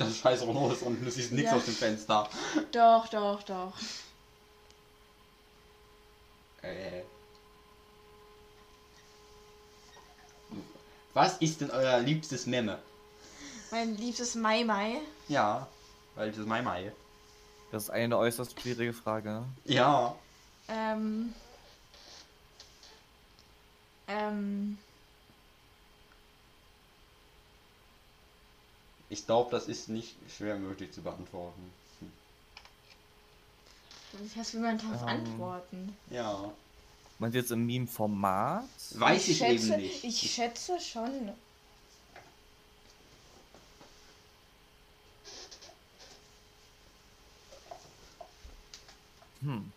[0.06, 1.56] Das scheiß Renault ist unten, du siehst nichts Ja.
[1.58, 2.28] aus dem Fenster.
[2.72, 3.72] doch, doch, doch.
[6.62, 7.02] Äh.
[11.12, 12.78] Was ist denn euer liebstes Memme?
[13.70, 15.00] Mein liebstes Mai Mai.
[15.28, 15.66] Ja,
[16.14, 16.92] weil das ist Mai Mai.
[17.72, 19.44] Das ist eine äußerst schwierige Frage.
[19.64, 20.14] Ja.
[20.68, 21.34] Ähm,
[24.08, 24.78] ähm,
[29.10, 31.72] Ich glaube, das ist nicht schwer möglich zu beantworten.
[34.34, 35.08] was will man darauf Ähm.
[35.08, 35.96] antworten?
[36.10, 36.50] Ja.
[37.34, 38.64] Ihr jetzt im Meme-Format?
[38.94, 40.04] Weiß ich, schätze, eben nicht.
[40.04, 41.32] Ich schätze schon.
[49.42, 49.72] Hm.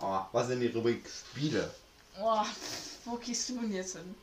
[0.00, 1.72] Oh, was denn die Rubrik Spiele?
[2.18, 2.42] Oh,
[3.04, 4.14] wo gehst du denn jetzt hin?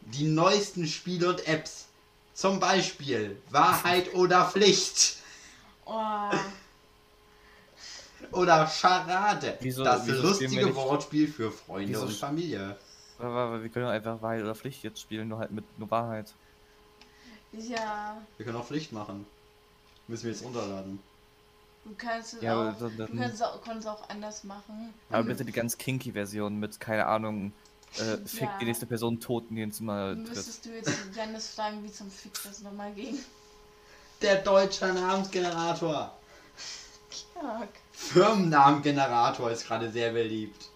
[0.00, 1.86] Die neuesten Spiele und Apps.
[2.36, 5.16] Zum Beispiel Wahrheit oder Pflicht.
[5.86, 6.30] Oh,
[8.32, 9.56] Oder Charade.
[9.60, 12.76] Wieso- das wieso lustige Wortspiel für Freunde Wieso und Familie.
[13.18, 16.34] Aber wir können einfach Wahrheit oder Pflicht jetzt spielen, nur halt mit nur Wahrheit.
[17.52, 19.26] ja, Wir können auch Pflicht machen.
[20.06, 20.98] Müssen wir jetzt runterladen.
[21.86, 24.44] du kannst es Ja, auch, aber du dann, kannst es auch, kannst es auch anders
[24.44, 24.92] machen.
[25.08, 27.52] aber bitte die ganz kinky Version mit, keine Ahnung,
[27.98, 28.58] äh, fick Ja.
[28.60, 30.36] die nächste Person tot in ins Zimmer Dann tritt.
[30.36, 33.18] müsstest du jetzt Janis fragen, wie zum Fick das nochmal ging.
[34.22, 36.16] Der deutsche Namensgenerator.
[37.34, 40.68] Ja, Firmennamengenerator ist gerade sehr beliebt.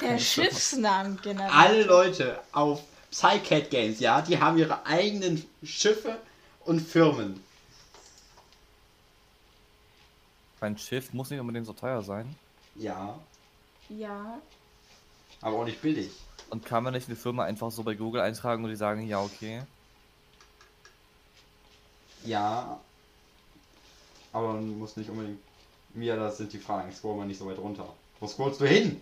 [0.00, 1.50] der Schiffsnamen generell.
[1.50, 6.18] Alle Leute auf Psycat Games, ja, die haben ihre eigenen Schiffe
[6.64, 7.42] und Firmen.
[10.60, 12.34] Ein Schiff muss nicht unbedingt so teuer sein.
[12.74, 13.18] Ja,
[13.90, 14.38] Ja,
[15.44, 16.10] aber auch nicht billig.
[16.50, 19.20] Und kann man nicht eine Firma einfach so bei Google eintragen und die sagen, ja,
[19.20, 19.62] okay.
[22.24, 22.80] Ja,
[24.32, 25.38] aber man muss nicht unbedingt.
[25.92, 26.90] Mir, das sind die Fragen.
[26.92, 27.86] Scroll mal nicht so weit runter.
[28.18, 29.00] Wo scrollst du hin?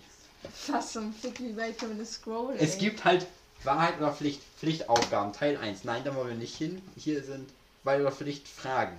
[0.67, 2.59] was zum Fick, wie weit können wir das scrollen?
[2.59, 3.27] Es gibt halt
[3.63, 4.43] Wahrheit oder Pflicht.
[4.59, 5.85] Pflichtaufgaben, Teil 1.
[5.85, 6.83] Nein, da wollen wir nicht hin.
[6.97, 7.49] Hier sind
[7.85, 8.99] Wahrheit oder Pflicht Fragen.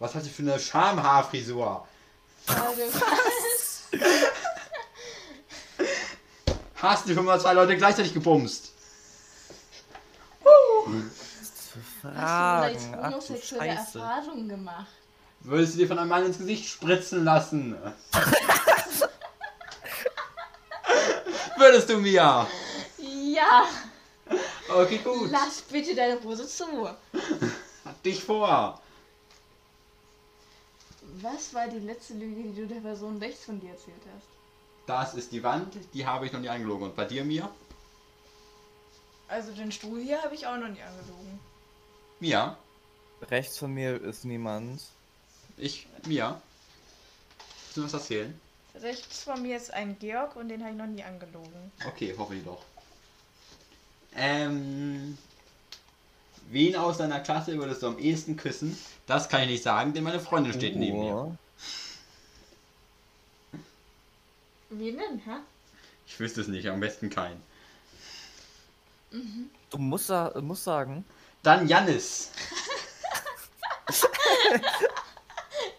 [0.00, 1.86] Was hast du für eine Schamhaarfrisur?
[2.44, 3.33] Frage, was?
[6.76, 8.72] Hast du schon mal zwei Leute gleichzeitig gebumst?
[10.44, 12.78] Hast du Fragen.
[12.78, 13.98] vielleicht Ach du homosexuelle Scheiße.
[13.98, 14.86] Erfahrungen gemacht?
[15.40, 17.76] Würdest du dir von einem Mann ins Gesicht spritzen lassen?
[21.56, 22.46] Würdest du mir?
[22.98, 23.64] Ja,
[24.68, 25.30] Okay, gut.
[25.30, 26.88] lass bitte deine Hose zu.
[26.88, 28.80] Hat dich vor.
[31.24, 34.26] Was war die letzte Lüge, die du der Person rechts von dir erzählt hast?
[34.86, 36.84] Das ist die Wand, die habe ich noch nie angelogen.
[36.84, 37.50] Und bei dir, mir?
[39.26, 41.40] Also den Stuhl hier habe ich auch noch nie angelogen.
[42.20, 42.58] Mia?
[43.22, 44.82] Rechts von mir ist niemand.
[45.56, 45.86] Ich?
[46.06, 46.42] Mia?
[47.38, 48.38] Willst du was erzählen?
[48.74, 51.72] Rechts von mir ist ein Georg und den habe ich noch nie angelogen.
[51.86, 52.62] Okay, hoffe ich doch.
[54.14, 55.16] Ähm.
[56.50, 58.76] Wen aus deiner Klasse würdest du am ehesten küssen?
[59.06, 61.14] Das kann ich nicht sagen, denn meine Freundin steht neben mir.
[61.14, 61.36] Oh.
[64.70, 65.36] Wen denn, hä?
[66.06, 67.42] Ich wüsste es nicht, am besten keinen.
[69.70, 71.04] Du musst, musst sagen.
[71.42, 72.30] Dann Jannis.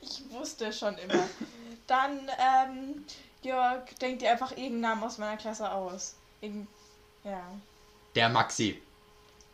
[0.01, 1.28] Ich wusste schon immer.
[1.88, 3.05] Dann, ähm,
[3.41, 6.15] Georg, denk dir einfach irgendeinen Namen aus meiner Klasse aus.
[6.41, 6.67] Irgend
[7.23, 7.41] ja.
[8.13, 8.82] Der Maxi.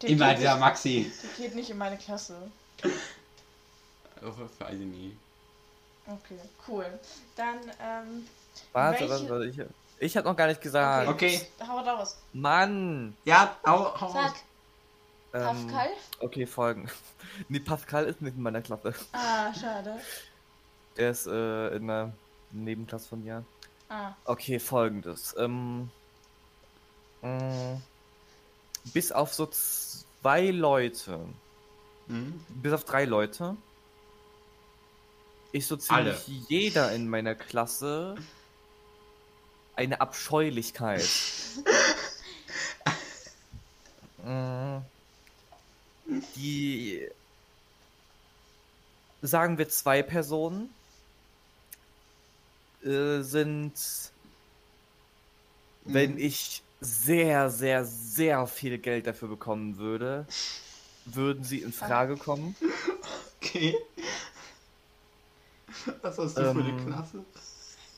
[0.01, 1.11] Der Immer dieser nicht, Maxi.
[1.23, 2.51] Der geht nicht in meine Klasse.
[4.21, 5.17] Weiß ich nie.
[6.07, 6.85] Okay, cool.
[7.35, 8.27] Dann, ähm,
[8.73, 9.45] Warte, Welche- warte, warte.
[9.47, 9.59] Ich,
[10.11, 11.07] ich hab noch gar nicht gesagt.
[11.07, 11.41] Okay.
[11.67, 12.17] hau raus.
[12.33, 13.15] Mann!
[13.25, 14.35] Ja, hau, hau Sag, raus.
[15.33, 15.89] Ähm, Pascal?
[16.19, 16.89] Okay, folgen.
[17.47, 18.93] Nee, Pascal ist nicht in meiner Klasse.
[19.13, 19.99] Ah, schade.
[20.97, 22.11] Der ist äh, in einer
[22.51, 23.45] Nebenklasse von mir.
[23.87, 25.33] Ah, Okay, folgendes.
[25.37, 25.89] Ähm,
[27.21, 27.79] mh,
[28.93, 31.19] bis auf so zwei Leute,
[32.07, 32.43] Mhm.
[32.49, 33.55] bis auf drei Leute,
[35.51, 36.21] ist so ziemlich Alle.
[36.49, 38.15] jeder in meiner Klasse
[39.75, 41.07] eine Abscheulichkeit.
[44.23, 44.81] Mm,
[46.35, 47.07] Die
[49.23, 50.69] sagen wir zwei Personen
[52.83, 53.73] äh, sind,
[55.85, 56.17] wenn Mhm.
[56.19, 60.25] ich sehr, sehr, sehr viel Geld dafür bekommen würde,
[61.05, 62.55] würden sie in Frage kommen.
[63.43, 63.75] Okay.
[66.01, 67.25] Was hast du für eine Ähm, Klasse?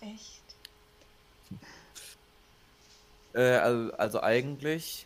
[0.02, 0.44] echt?
[3.34, 5.06] Äh, also, also eigentlich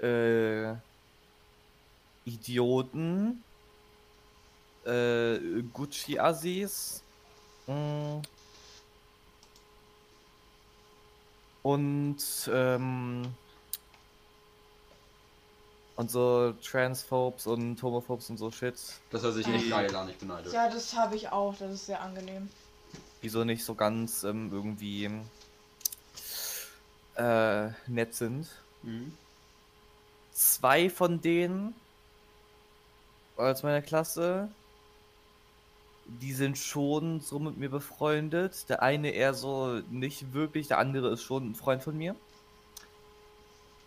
[0.00, 0.74] äh,
[2.24, 3.42] Idioten,
[4.84, 5.38] äh,
[5.72, 7.02] Gucci-Assis
[7.66, 8.20] mm,
[11.62, 13.22] und ähm,
[15.98, 18.76] und so Transphobes und Homophobes und so Shit.
[19.10, 20.48] Das hört sich echt geil an, ich beneide.
[20.50, 21.56] Ja, das habe ich auch.
[21.58, 22.48] Das ist sehr angenehm.
[23.20, 25.10] die so nicht so ganz ähm, irgendwie
[27.16, 28.46] äh, nett sind.
[28.84, 29.12] Mhm.
[30.30, 31.74] Zwei von denen
[33.36, 34.48] aus meiner Klasse,
[36.06, 38.68] die sind schon so mit mir befreundet.
[38.68, 42.14] Der eine eher so nicht wirklich, der andere ist schon ein Freund von mir.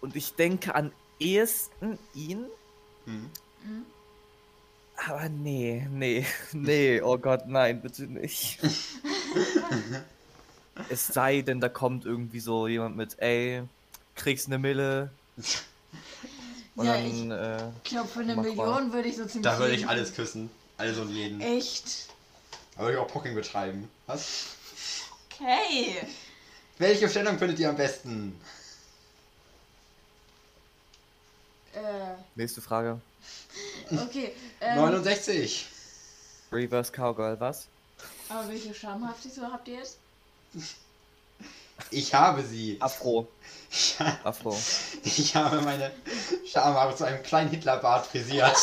[0.02, 0.92] Und ich denke an
[1.22, 2.46] ehesten ihn,
[3.06, 3.30] Mhm.
[3.64, 3.86] Mhm.
[4.96, 8.60] aber nee, nee, nee, oh Gott, nein, bitte nicht.
[10.90, 13.64] es sei denn, da kommt irgendwie so jemand mit, ey,
[14.16, 15.12] kriegst eine Mille.
[16.76, 18.44] Und Ja, dann, äh, Ich glaube, für eine mal.
[18.44, 19.44] Million würde ich so ziemlich.
[19.44, 20.50] Da würde ich alles küssen.
[20.78, 21.42] Alles und jeden.
[21.42, 22.08] Echt?
[22.76, 23.90] Da würde ich auch Pocking betreiben.
[24.08, 24.56] Was?
[25.30, 25.98] Okay.
[26.78, 28.40] Welche Stellung findet ihr am besten?
[31.74, 33.00] Äh, nächste Frage.
[33.92, 34.34] okay.
[34.60, 35.68] Ähm, 69.
[36.52, 37.68] Reverse Cowgirl, was?
[38.32, 39.98] aber welche Schamhaftigkeit habt ihr jetzt?
[41.90, 42.78] Ich habe sie.
[42.80, 43.28] Afro.
[44.00, 44.58] Ja, Afro.
[45.04, 45.92] ich habe meine
[46.46, 48.56] Schamhaare zu einem kleinen Hitlerbart frisiert.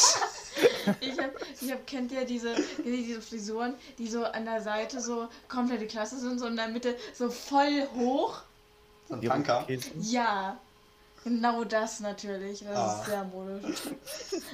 [1.00, 1.30] Ich hab,
[1.60, 6.18] ich hab, kennt ihr diese, diese Frisuren, die so an der Seite so komplette Klasse
[6.18, 8.40] sind, so in der Mitte so voll hoch?
[9.06, 9.28] So ein.
[9.28, 9.90] Rotkäse.
[10.00, 10.58] Ja.
[11.24, 12.60] Genau das natürlich.
[12.60, 12.98] Das Ah.
[13.00, 13.80] ist sehr modisch.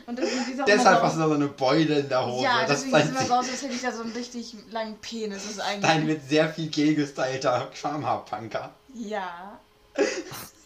[0.07, 0.31] Und es
[0.67, 2.27] Deshalb hast du da so eine Beule in der.
[2.27, 2.43] Hose.
[2.43, 4.13] Ja, das ist deswegen sieht es immer so aus, als hätte ich da so einen
[4.13, 5.43] richtig langen Penis.
[5.45, 5.91] Das ist eigentlich.
[5.91, 8.71] dein mit sehr viel Gel gestylter Schamhaarpunker.
[8.95, 9.59] Ja.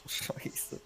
[0.06, 0.80] Scheiße.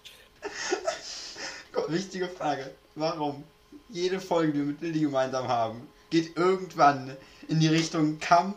[1.71, 2.71] Gott, Wichtige Frage.
[2.95, 3.43] Warum?
[3.89, 7.15] Jede Folge, die wir mit Lilly gemeinsam haben, geht irgendwann
[7.47, 8.55] in die Richtung Kamm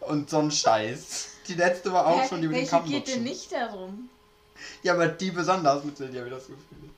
[0.00, 1.28] und so ein Scheiß.
[1.48, 2.86] Die letzte war auch Hä, schon die mit dem welche Kamm.
[2.86, 4.10] geht denn nicht darum?
[4.82, 6.90] Ja, aber die besonders mit habe ich das Gefühl.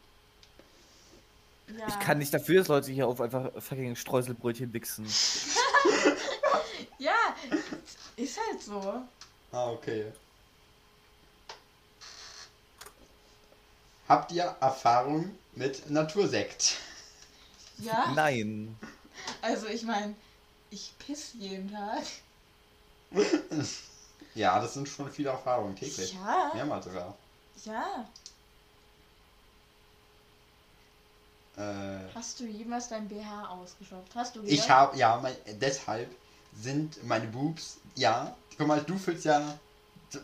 [1.79, 1.87] Ja.
[1.89, 5.07] Ich kann nicht dafür, dass Leute hier auf einfach fucking Streuselbrötchen wichsen.
[6.99, 7.35] Ja,
[8.17, 9.03] ist halt so.
[9.53, 10.13] Ah, okay.
[14.07, 16.77] Habt ihr Erfahrung mit Natursekt?
[17.79, 18.13] Ja.
[18.15, 18.77] Nein.
[19.41, 20.15] Also ich meine,
[20.69, 22.03] ich piss jeden Tag.
[24.35, 26.15] Ja, das sind schon viele Erfahrungen täglich.
[26.15, 26.53] Ja.
[26.55, 27.17] Mehrmals sogar.
[27.65, 28.07] Ja.
[31.57, 34.15] Äh, Hast du jemals dein BH ausgeschöpft?
[34.15, 36.11] Hast du ich habe, ja, mein, deshalb
[36.61, 39.59] sind meine Boobs, ja, guck mal, du füllst ja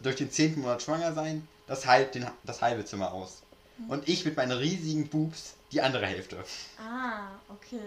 [0.02, 3.42] durch den zehnten Monat schwanger sein, das, halb, den, das halbe Zimmer aus.
[3.88, 6.42] und ich mit meinen riesigen Boobs die andere Hälfte.
[6.78, 7.80] Ah, okay.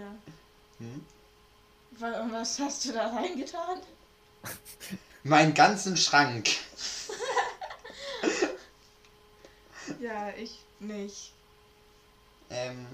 [0.78, 1.04] Hm?
[2.00, 3.80] Und was hast du da reingetan?
[5.22, 6.48] Meinen ganzen Schrank.
[10.00, 11.32] Ja, ich nicht.
[12.50, 12.86] Ähm,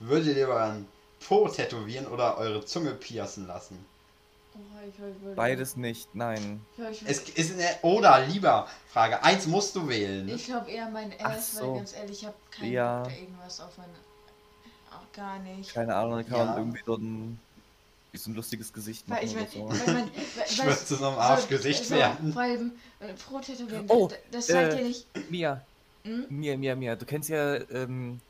[0.00, 0.88] würdet ihr lieber ein
[1.26, 3.84] Po tätowieren oder eure Zunge piercen lassen?
[4.54, 4.58] Oh,
[4.88, 5.34] ich, ich würde.
[5.36, 6.64] Beides nicht, nein.
[6.78, 9.22] Ja, ich Es ist eine oder lieber Frage.
[9.22, 10.26] Eins musst du wählen.
[10.28, 11.68] Ich glaube eher mein Ach Ass, so.
[11.72, 13.02] weil ganz ehrlich, ich habe keinen Ja.
[13.02, 13.90] Bock da irgendwas auf mein.
[14.90, 15.74] Auch gar nicht.
[15.74, 16.44] Keine Ahnung, dann kann Ja.
[16.46, 17.40] man irgendwie so ein,
[18.18, 19.86] so ein lustiges Gesicht machen Weil ich oder mein, so.
[19.86, 20.10] weil man,
[20.58, 22.32] weil, würde zu so einem Arschgesicht so, werden.
[22.32, 23.84] Vor allem äh, pro Tätowieren.
[23.88, 25.06] Oh, das zeigt äh, ja nicht.
[25.30, 25.60] Mia,
[26.04, 26.26] Hm?
[26.28, 28.20] Mia, Mia, Mia, du kennst ja ähm,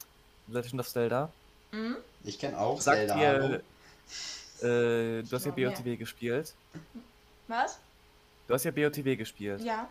[0.48, 1.30] Legend of Zelda.
[1.72, 1.96] Hm?
[2.24, 3.14] Ich kenne auch Sagt Zelda.
[3.14, 3.62] dir,
[4.62, 5.52] äh, du hast ja.
[5.52, 6.54] BOTW gespielt.
[7.48, 7.78] Was?
[8.48, 9.60] Du hast ja BOTW gespielt.
[9.60, 9.88] Ja.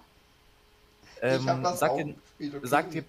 [1.22, 2.16] Ähm, ich hab das sagt auch dir,
[2.64, 3.04] sagt dir,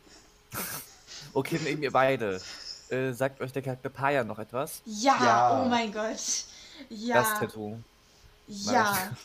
[1.32, 2.40] okay, dann eben ihr beide.
[2.88, 4.80] Äh, sagt euch der Charakter Paya noch etwas?
[4.84, 5.62] Ja, Ja.
[5.62, 6.44] oh mein Gott.
[6.88, 7.14] Ja.
[7.16, 7.78] Das Tattoo.
[8.48, 8.96] Ja.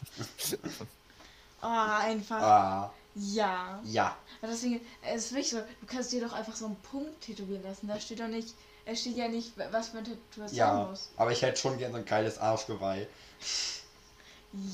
[1.64, 2.42] Oh, einfach.
[2.42, 3.80] Ah, Ja.
[3.84, 4.18] ja.
[4.42, 7.62] Aber deswegen, es ist wirklich so, du kannst dir doch einfach so einen Punkt tätowieren
[7.62, 7.88] lassen.
[7.88, 10.86] Da steht doch nicht, es steht ja nicht, was für ein Tattoo es sein Ja,
[10.90, 11.10] muss.
[11.18, 13.08] aber ich hätte schon gern so ein geiles Arschgeweih.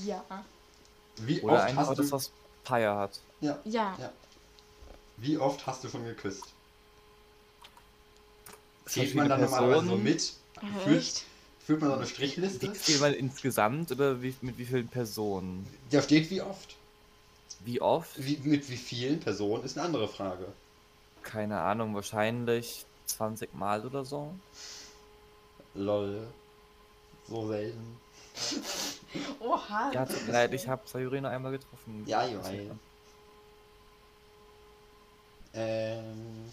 [0.05, 0.23] Ja.
[1.17, 2.31] Wie Oder oft hast das, du, was
[2.63, 3.19] Paya hat.
[3.41, 3.97] ja, Ja.
[3.99, 4.11] Ja.
[5.17, 6.45] wie oft hast du schon geküsst?
[8.85, 10.33] Zählt man Verschiedene dann normalerweise so mit?
[10.55, 10.91] Aber
[11.67, 12.71] Fühlt man so eine Strichliste?
[12.71, 15.67] Wie insgesamt oder wie, mit wie vielen Personen?
[15.91, 16.77] Da steht wie oft.
[17.65, 18.25] Wie oft?
[18.25, 20.45] Wie, mit wie vielen Personen ist eine andere Frage.
[21.23, 24.33] Keine Ahnung, wahrscheinlich 20 Mal oder so.
[25.73, 26.25] Lol.
[27.27, 27.97] So selten.
[29.41, 29.91] Oha.
[29.91, 32.05] Ja, tut mir leid, ich habe Sayuri nur einmal getroffen.
[32.05, 32.61] Ja, weiß.
[35.53, 36.45] Ähm,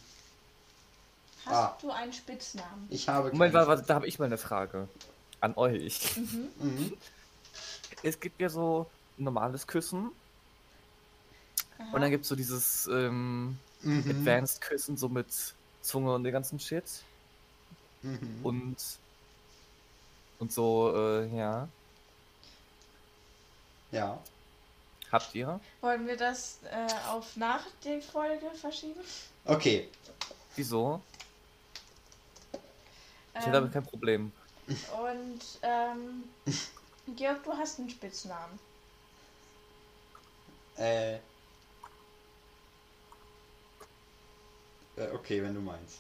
[1.45, 1.79] Hast Ah.
[1.81, 2.87] du einen Spitznamen?
[2.91, 3.31] ich habe.
[3.33, 4.89] Moment, keinen- warte, da habe ich mal eine Frage
[5.41, 6.17] an euch.
[6.17, 6.49] Mhm.
[6.59, 6.97] Mhm.
[8.03, 10.11] Es gibt ja so normales Küssen
[11.79, 11.89] Aha.
[11.93, 14.05] und dann gibt es so dieses ähm, Mhm.
[14.11, 15.27] Advanced Küssen so mit
[15.83, 16.85] Zunge und den ganzen Shit
[18.03, 18.41] Mhm.
[18.43, 18.77] und
[20.41, 21.69] und so, äh, ja.
[23.93, 24.19] Ja.
[25.13, 25.61] Habt ihr?
[25.81, 29.01] Wollen wir das äh, auf nach der Folge verschieben?
[29.45, 29.89] Okay.
[30.57, 31.01] Wieso?
[33.35, 34.33] Ich hätte Ähm, damit kein Problem.
[34.67, 36.25] und ähm,
[37.17, 38.59] Georg, du hast einen Spitznamen.
[40.79, 41.15] Äh.
[41.15, 41.21] äh,
[45.13, 45.99] Okay, wenn du meinst.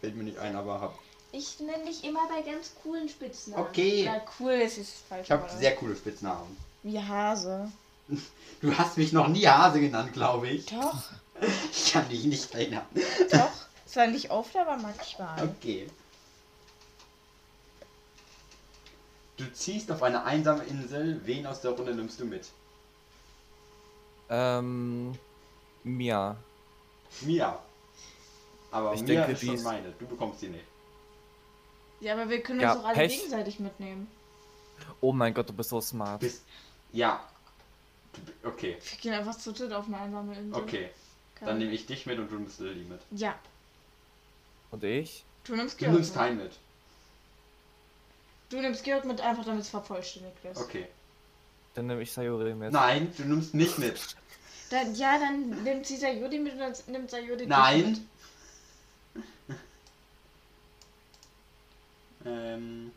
[0.00, 0.98] Fällt mir nicht ein, aber hab.
[1.32, 3.66] Ich nenne dich immer bei ganz coolen Spitznamen.
[3.66, 4.04] Okay.
[4.04, 5.24] Ja, cool, es ist falsch.
[5.26, 6.56] Ich habe aber- sehr coole Spitznamen.
[6.82, 7.70] Wie Hase.
[8.60, 10.66] Du hast mich noch nie Hase genannt, glaube ich.
[10.66, 11.02] Doch,
[11.72, 12.84] Ich kann dich nicht erinnern.
[13.30, 13.50] doch.
[13.86, 15.42] Zwar nicht oft, aber manchmal.
[15.48, 15.88] Okay.
[19.36, 21.20] Du ziehst auf eine einsame Insel.
[21.24, 22.46] Wen aus der Runde nimmst du mit?
[24.28, 25.14] Ähm,
[25.84, 26.36] Mia.
[27.22, 27.58] Mia.
[28.70, 29.92] Aber Ich Mia denke, ist schon ist- meine.
[29.98, 30.64] Du bekommst sie nicht.
[32.00, 33.16] Ja, aber wir können Ja, uns doch alle Pech.
[33.16, 34.08] gegenseitig mitnehmen.
[35.00, 36.20] Oh mein Gott, du bist so smart.
[36.20, 36.42] Bist.
[36.92, 37.20] Ja.
[38.42, 38.76] Okay.
[38.90, 40.60] Wir gehen einfach zu dritt auf eine einsame Insel.
[40.62, 40.90] Okay.
[41.36, 43.00] Kann- Dann nehme ich dich mit und du nimmst Lilly mit.
[43.12, 43.34] Ja,
[44.70, 45.24] Und ich?
[45.44, 46.14] du nimmst Du nimmst mit.
[46.14, 46.52] keinen mit.
[48.52, 50.60] Du nimmst Georg mit, einfach damit es vervollständigt ist.
[50.60, 50.86] Okay.
[51.72, 52.70] Dann nehme ich Sayuri mit.
[52.70, 53.98] Nein, du nimmst nicht mit.
[54.68, 57.48] Dann, ja, dann nimmt sie Sayuri mit und dann nimmt Sayuri dich mit.
[57.48, 58.08] Nein.
[62.26, 62.92] ähm.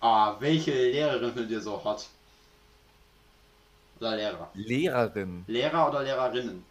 [0.00, 2.06] Ah, welche Lehrerin findet ihr so hot?
[4.00, 4.50] Oder Lehrer?
[4.54, 5.44] Lehrerin.
[5.48, 6.64] Lehrer oder Lehrerinnen?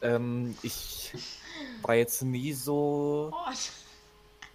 [0.00, 1.12] Ähm, ich
[1.82, 3.52] war jetzt nie so, Oh,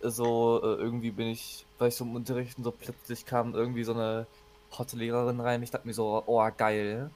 [0.04, 3.84] so äh, irgendwie bin ich, weil ich so im Unterricht und so plötzlich kam irgendwie
[3.84, 4.28] so eine
[4.78, 5.64] hotte Lehrerin rein.
[5.64, 7.10] Ich dachte mir so, oh geil.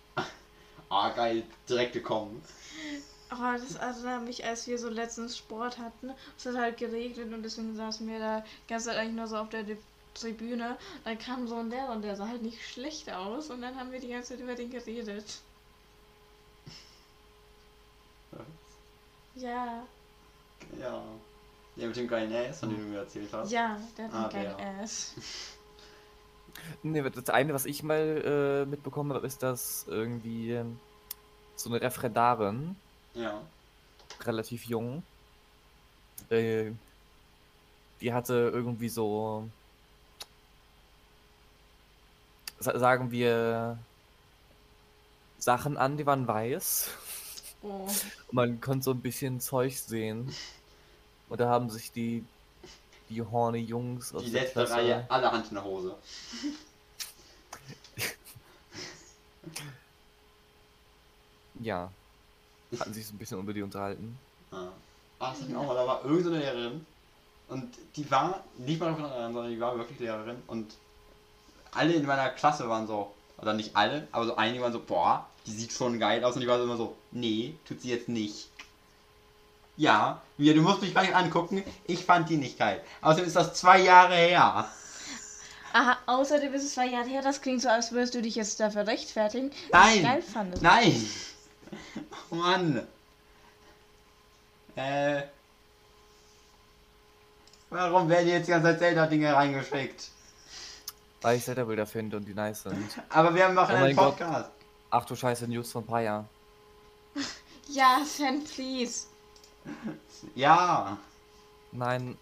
[0.89, 2.41] Ah, geil, direkt gekommen.
[3.31, 6.11] oh, das erinnert mich, als wir so letztens Sport hatten.
[6.37, 9.37] Es hat halt geregnet und deswegen saßen wir da die ganze Zeit eigentlich nur so
[9.37, 9.65] auf der
[10.13, 10.77] Tribüne.
[11.03, 13.91] Dann kam so ein Lehrer und der sah halt nicht schlecht aus und dann haben
[13.91, 15.41] wir die ganze Zeit über den geredet.
[19.35, 19.85] Ja,
[20.79, 21.03] Ja.
[21.75, 23.51] Der mit dem geilen Ass, von dem du mir erzählt hast.
[23.51, 24.83] ja, der hat Ah, einen geilen der.
[24.83, 25.13] Ass.
[26.83, 30.61] Nee, das eine, was ich mal äh, mitbekommen habe, ist, dass irgendwie
[31.55, 32.75] so eine Referendarin,
[33.13, 33.41] Ja.
[34.23, 35.03] relativ jung,
[36.29, 36.71] äh,
[38.01, 39.47] die hatte irgendwie so
[42.59, 43.77] sa- sagen wir
[45.37, 46.89] Sachen an, die waren weiß.
[47.61, 47.87] Oh.
[48.31, 50.33] Man konnte so ein bisschen Zeug sehen.
[51.29, 52.23] Und da haben sich die,
[53.09, 55.95] die horny Jungs aus Die der letzte Klasse, Reihe, alle Hand in der Hose.
[61.59, 61.89] ja,
[62.79, 64.17] hatten sich so ein bisschen über die unterhalten.
[64.51, 64.71] Ja.
[65.19, 66.85] Ach, das mir auch mal, da war irgendeine Lehrerin
[67.47, 70.75] und die war nicht mal von anderen, sondern die war wirklich Lehrerin und
[71.71, 75.25] alle in meiner Klasse waren so, oder nicht alle, aber so einige waren so, boah,
[75.45, 78.09] die sieht schon geil aus und die war so immer so, nee, tut sie jetzt
[78.09, 78.49] nicht.
[79.77, 82.81] Ja, wir, du musst mich gleich angucken, ich fand die nicht geil.
[83.01, 84.69] Außerdem ist das zwei Jahre her.
[85.73, 88.59] Aha, außerdem ist es zwei Jahre her, das klingt so, als würdest du dich jetzt
[88.61, 89.97] dafür rechtfertigen, dass Nein.
[89.97, 90.63] du geil fandest.
[90.63, 91.09] Nein!
[92.31, 92.87] Oh Mann!
[94.75, 95.23] Äh.
[97.69, 100.09] Warum werden jetzt die ganze Zeit Zelda-Dinge reingeschickt?
[101.21, 102.89] Weil ich Zelda-Bilder finde und die nice sind.
[103.09, 104.17] Aber wir machen Oh einen mein Gott.
[104.17, 104.51] Podcast.
[104.91, 106.25] Ach du Scheiße, News von Paya.
[107.67, 109.07] Ja, Sven, please.
[110.35, 110.97] Ja.
[111.71, 112.17] Nein,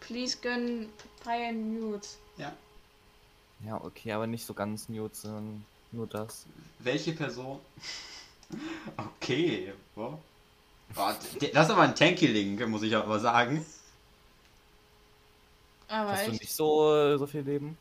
[0.00, 0.88] Please gönn
[1.18, 2.16] Papaya Nudes.
[2.36, 2.52] Ja.
[3.64, 6.46] ja, okay, aber nicht so ganz News, sondern nur das.
[6.80, 7.58] Welche Person.
[8.96, 9.72] Okay.
[9.96, 10.20] Wo?
[10.94, 13.66] Boah, d- das ist aber ein Tanky-Link, muss ich aber sagen.
[15.88, 17.76] Aber Hast du nicht so, äh, so viel Leben?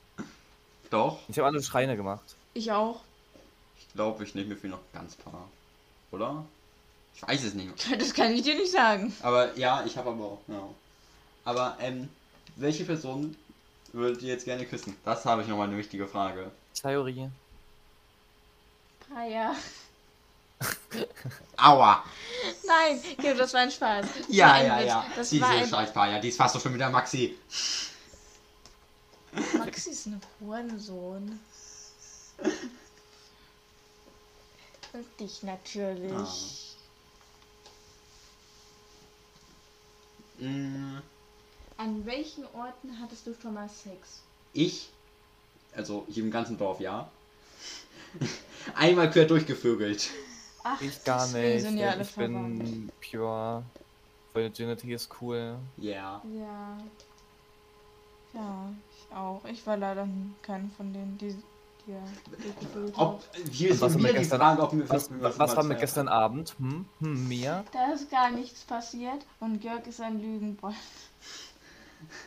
[0.90, 1.20] Doch.
[1.28, 2.36] Ich habe alle Schreine gemacht.
[2.56, 3.02] ich auch.
[3.78, 5.48] Ich glaube, ich nehme mir für noch ganz paar.
[6.12, 6.44] Oder?
[7.16, 7.98] Ich weiß es nicht mehr.
[7.98, 9.14] Das kann ich dir nicht sagen.
[9.22, 10.42] Aber ja, ich habe aber auch.
[10.48, 10.68] Ja.
[11.46, 12.10] Aber, ähm,
[12.56, 13.36] welche Person
[13.94, 14.96] würdet ihr jetzt gerne küssen?
[15.06, 16.52] Das habe ich nochmal eine wichtige Frage.
[16.74, 17.30] Theorie.
[19.00, 19.56] Papaya.
[21.58, 22.04] Aua!
[22.66, 24.06] Nein, ja, das war ein Spaß.
[24.18, 24.88] Das Ja, ein ja, Witz.
[24.88, 25.06] ja.
[25.16, 25.68] Das Diese war ein...
[25.68, 27.38] scheiß Paja, die ist fast doch schon wieder Maxi.
[29.58, 31.40] Maxi ist ein Hurensohn.
[34.94, 36.65] Und dich natürlich.
[40.46, 40.98] Mm,
[41.78, 44.22] An welchen Orten hattest du schon mal Sex?
[44.54, 44.90] Ich,
[45.76, 47.10] also hier im ganzen Dorf, ja.
[48.76, 50.10] Einmal quer durchgevögelt.
[50.64, 51.62] Ach, Ich gar nicht.
[51.62, 52.60] Sind ja alle ich verwandt.
[52.60, 53.64] bin pure.
[54.34, 55.58] Virginity ist cool.
[55.78, 56.22] Ja.
[56.34, 56.78] Ja.
[58.34, 59.46] Ja, ich auch.
[59.46, 60.08] Ich war leider
[60.42, 61.36] kein von denen, die
[62.96, 65.56] Ob, hier ist was haben wir wieder die gestern- Frage, ob mir Was, was, was
[65.56, 66.56] war mit gestern Abend?
[66.58, 66.86] Hm?
[67.00, 67.64] Hm, mir?
[67.72, 70.76] Da ist gar nichts passiert und Jörg ist ein Lügenbold.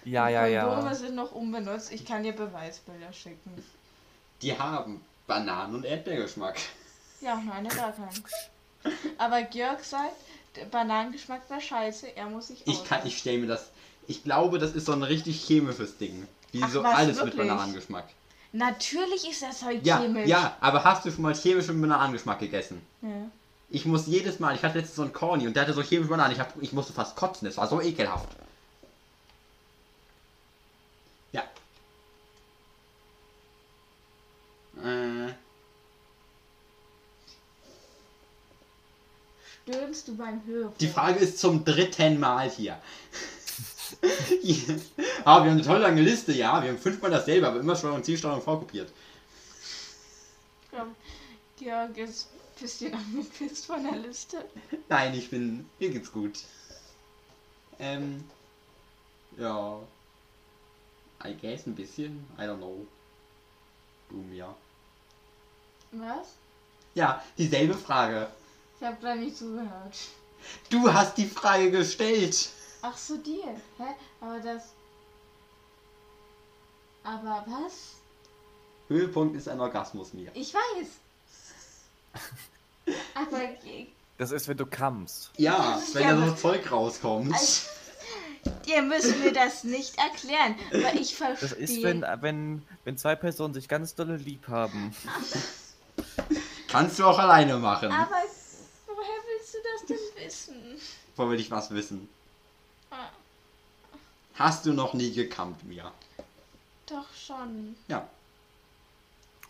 [0.04, 0.94] Ja, ja, Kondome ja.
[0.94, 1.92] sind noch unbenutzt.
[1.92, 3.62] Ich kann dir Beweisbilder schicken.
[4.42, 6.56] Die haben Bananen- und Erdbeergeschmack.
[7.20, 8.24] Ja, meine gar keinen.
[9.18, 10.14] Aber Georg sagt,
[10.56, 13.70] der Bananengeschmack war scheiße, er muss sich Ich kann, ich stelle mir das.
[14.06, 16.26] Ich glaube, das ist so ein richtig chemisches Ding.
[16.52, 17.36] Wie Ach, so was, alles wirklich?
[17.36, 18.04] mit Bananengeschmack.
[18.52, 20.26] Natürlich ist das heute Ja, chemisch.
[20.28, 22.80] ja, aber hast du schon mal chemischen Bananengeschmack gegessen?
[23.02, 23.08] Ja.
[23.70, 26.08] Ich muss jedes Mal, ich hatte letztens so einen Corny und der hatte so chemische
[26.08, 28.28] Bananen, ich, hab, ich musste fast kotzen, das war so ekelhaft.
[31.32, 31.42] Ja.
[34.82, 35.32] Äh,
[39.64, 40.72] Stöhnst du beim Hören?
[40.80, 42.80] die Frage ist zum dritten Mal hier.
[45.24, 46.62] ah, wir haben eine tolle lange Liste, ja.
[46.62, 48.90] Wir haben fünfmal dasselbe, aber immer Steuerung C, Steuerung V kopiert.
[50.70, 50.94] Komm,
[51.58, 54.44] Georg ist ein bisschen angepisst von der Liste.
[54.88, 55.68] Nein, ich bin.
[55.78, 56.38] Mir geht's gut.
[57.78, 58.24] Ähm.
[59.36, 59.80] Ja.
[61.24, 62.24] I guess ein bisschen.
[62.38, 62.86] I don't know.
[64.08, 64.54] Du mir.
[65.92, 66.36] Was?
[66.94, 68.28] Ja, dieselbe Frage.
[68.78, 69.96] Ich habe da nicht zugehört.
[70.70, 72.50] Du hast die Frage gestellt.
[72.82, 73.44] Ach so, dir.
[73.78, 73.94] Hä?
[74.20, 74.62] Aber das...
[77.04, 77.94] Aber was?
[78.88, 80.30] Höhepunkt ist ein Orgasmus, Mia.
[80.34, 80.88] Ich weiß.
[83.14, 83.40] Aber
[84.18, 85.30] Das ist, wenn du kammst.
[85.36, 87.32] Ja, wenn Ja, da so Zeug rauskommt.
[87.32, 87.68] Also-
[88.66, 91.58] ihr müsst mir das nicht erklären, weil ich Das verstehe.
[91.58, 94.94] ist, wenn, wenn, wenn zwei Personen sich ganz dolle lieb haben.
[96.68, 97.90] Kannst du auch alleine machen.
[97.90, 98.16] Aber
[98.86, 100.80] woher willst du das denn wissen?
[101.16, 102.08] Wollen wir dich was wissen?
[104.38, 105.90] Hast du noch nie gekammt, Mia?
[106.86, 107.74] Doch schon.
[107.88, 108.08] Ja.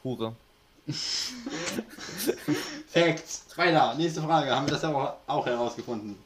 [0.03, 0.34] Hure.
[2.89, 3.45] Facts.
[3.57, 3.95] Weiter.
[3.97, 4.51] Nächste Frage.
[4.51, 6.16] Haben wir das auch, auch herausgefunden?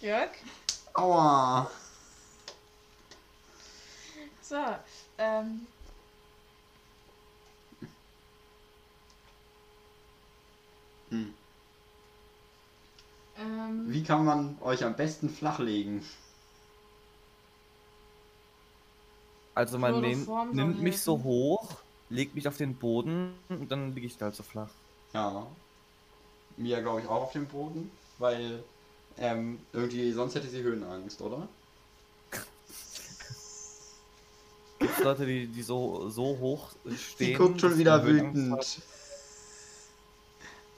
[0.00, 0.30] Jörg?
[0.94, 1.70] Aua.
[4.42, 4.56] So,
[5.18, 5.68] ähm.
[11.10, 11.34] Hm.
[13.38, 16.04] Ähm, Wie kann man euch am besten flachlegen?
[19.54, 21.76] Also man nehm, nimmt mich so hoch,
[22.10, 24.70] legt mich auf den Boden und dann liege ich da halt so flach.
[25.12, 25.46] Ja.
[26.56, 28.62] Mia glaube ich auch auf dem Boden, weil
[29.18, 31.48] ähm, irgendwie sonst hätte sie Höhenangst, oder?
[34.80, 37.26] Gibt Leute, die, die so, so hoch stehen?
[37.28, 38.80] Sie guckt schon wieder wütend.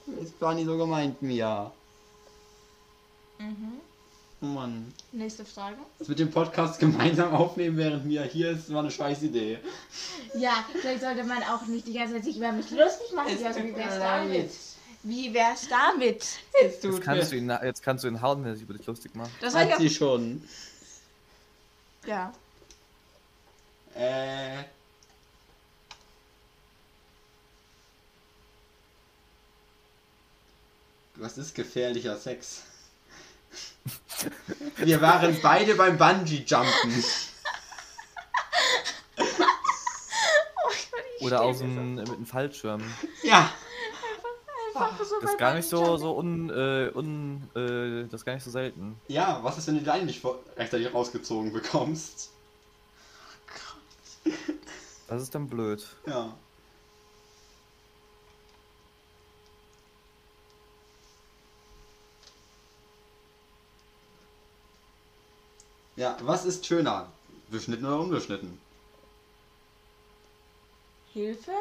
[0.07, 1.73] Das war nicht so gemeint, Mia.
[3.39, 3.81] Mhm.
[4.43, 4.93] Oh Mann.
[5.13, 5.77] Nächste Frage.
[5.99, 9.59] Das mit dem Podcast gemeinsam aufnehmen, während Mia hier ist, war eine scheiß Idee.
[10.35, 13.31] Ja, vielleicht sollte man auch nicht die ganze Zeit sich über mich lustig machen.
[13.33, 14.51] Es wie wär's damit?
[15.03, 16.27] Wie wär's damit?
[16.61, 18.87] Jetzt Jetzt kannst, du ihn, jetzt kannst du ihn hauen, wenn er sich über dich
[18.87, 19.31] lustig macht.
[19.41, 20.43] Das Hat sie schon.
[22.07, 22.33] Ja.
[23.95, 24.65] Äh.
[31.15, 32.63] Was ist gefährlicher Sex?
[34.77, 37.05] Wir waren beide beim Bungee-Jumpen.
[41.21, 42.83] Oder aus dem, mit einem Fallschirm.
[43.23, 43.51] Ja.
[44.75, 48.35] Einfach so Das ist gar nicht so, so un, äh, un, äh, das ist gar
[48.35, 49.01] nicht so selten.
[49.09, 50.23] Ja, was ist, wenn du die Leine nicht
[50.57, 52.31] rechtzeitig rausgezogen bekommst?
[55.09, 55.87] Das ist dann blöd.
[56.07, 56.35] Ja.
[65.97, 67.11] Ja, was ist schöner?
[67.51, 68.61] Beschnitten oder unbeschnitten?
[71.13, 71.53] Hilfe?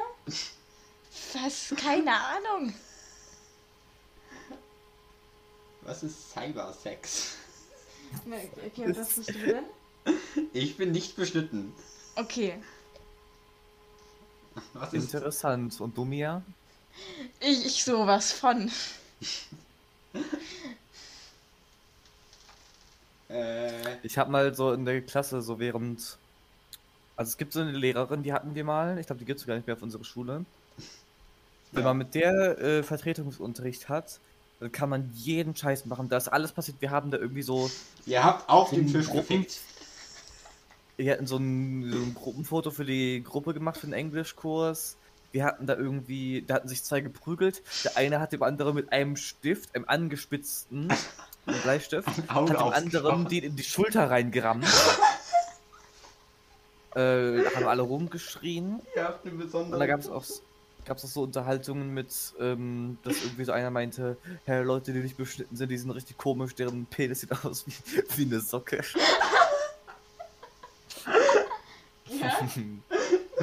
[1.34, 1.74] Was?
[1.78, 2.74] Keine Ahnung.
[5.82, 7.36] Was ist Cybersex?
[8.26, 9.64] Okay, was bist du drin?
[10.54, 11.74] Ich bin nicht beschnitten.
[12.16, 12.62] Okay.
[14.74, 15.80] Was ist Interessant.
[15.80, 16.42] Und du, Mia?
[17.40, 18.72] Ich, ich sowas von.
[23.30, 23.72] Äh,
[24.04, 26.18] Ich habe mal so in der Klasse so während.
[27.18, 28.98] Also es gibt so eine Lehrerin, die hatten wir mal.
[29.00, 30.44] Ich glaube, die gibt es gar nicht mehr auf unserer Schule.
[31.72, 31.90] Wenn Ja.
[31.90, 34.20] man mit der äh, Vertretungsunterricht hat,
[34.60, 36.10] dann kann man jeden Scheiß machen.
[36.10, 36.78] Da ist alles passiert.
[36.82, 37.70] Wir haben da irgendwie so.
[38.06, 39.60] ihr habt auf den Tisch gefickt.
[40.98, 44.96] Wir hatten so ein, so ein Gruppenfoto für die Gruppe gemacht für den Englischkurs.
[45.34, 47.62] Wir hatten da irgendwie, da hatten sich zwei geprügelt.
[47.84, 50.88] Der eine hat dem anderen mit einem Stift, einem angespitzten
[51.46, 54.66] einem Bleistift, hat dem anderen den in die Schulter reingerammt.
[56.96, 58.82] äh, da haben alle rumgeschrien.
[58.98, 59.74] Habt eine besondere.
[59.74, 60.26] Und da gab es auch,
[60.86, 65.18] gab's auch so Unterhaltungen mit, ähm, dass irgendwie so einer meinte, hey, Leute, die nicht
[65.18, 67.74] beschnitten sind, die sind richtig komisch, deren Penis sieht aus wie,
[68.18, 68.82] wie eine Socke.
[72.08, 72.40] Ja?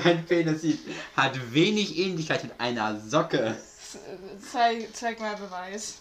[0.04, 0.80] Mein Penis sieht,
[1.16, 3.56] hat wenig Ähnlichkeit mit einer Socke.
[4.50, 6.00] Zeig, zeig mal Beweis.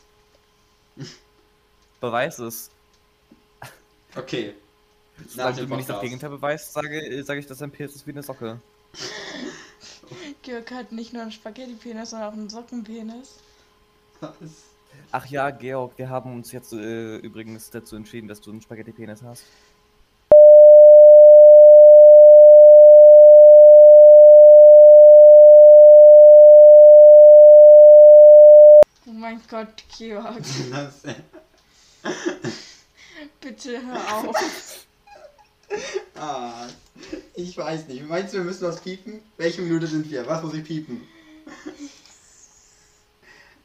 [2.01, 2.71] Beweis es.
[4.15, 4.55] Okay.
[5.27, 6.01] Solange du mir nicht das.
[6.01, 8.59] Gegenteil beweist, sage, sage ich, dass dein Penis ist wie eine Socke.
[10.41, 13.35] Georg hat nicht nur einen Spaghetti-Penis, sondern auch einen Sockenpenis.
[14.19, 14.33] Was?
[15.11, 19.21] Ach ja, Georg, wir haben uns jetzt äh, übrigens dazu entschieden, dass du einen Spaghetti-Penis
[19.21, 19.43] hast.
[29.05, 30.41] Oh mein Gott, Georg.
[33.41, 34.85] Bitte hör auf.
[36.15, 36.67] ah,
[37.35, 38.07] ich weiß nicht.
[38.07, 39.21] Meinst du, wir müssen was piepen?
[39.37, 40.25] Welche Minute sind wir?
[40.27, 41.07] Was muss ich piepen?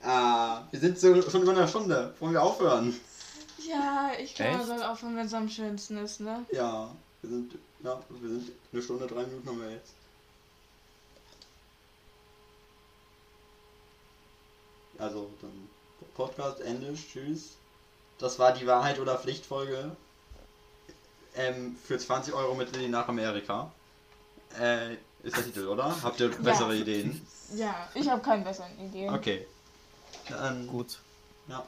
[0.09, 2.15] Ah, wir sind so, schon über eine Stunde.
[2.21, 2.95] Wollen wir aufhören?
[3.59, 6.47] Ja, ich glaube, man soll aufhören, wenn es am schönsten ist, ne?
[6.53, 9.95] Ja, wir sind, ja, wir sind eine Stunde, drei Minuten haben wir jetzt.
[14.99, 15.69] Also, dann
[16.15, 17.57] Podcast Ende, tschüss.
[18.19, 19.95] Das war die Wahrheit oder Pflichtfolge.
[21.37, 23.71] Ähm, für 20 Euro mit Lilly nach Amerika.
[24.59, 25.95] Äh, ist der Titel, oder?
[26.03, 27.27] Habt ihr bessere Ideen?
[27.55, 29.13] Ja, ich habe keine besseren Ideen.
[29.13, 29.47] Okay.
[30.29, 30.99] Dann, Gut.
[31.49, 31.65] ja.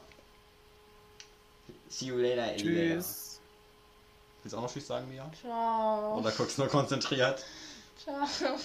[1.89, 2.55] See you later.
[2.57, 3.39] Tschüss.
[4.43, 5.29] Willst du auch noch Tschüss sagen, Mia?
[5.39, 6.17] Ciao.
[6.19, 7.43] Oder guckst nur konzentriert?
[8.03, 8.57] Ciao.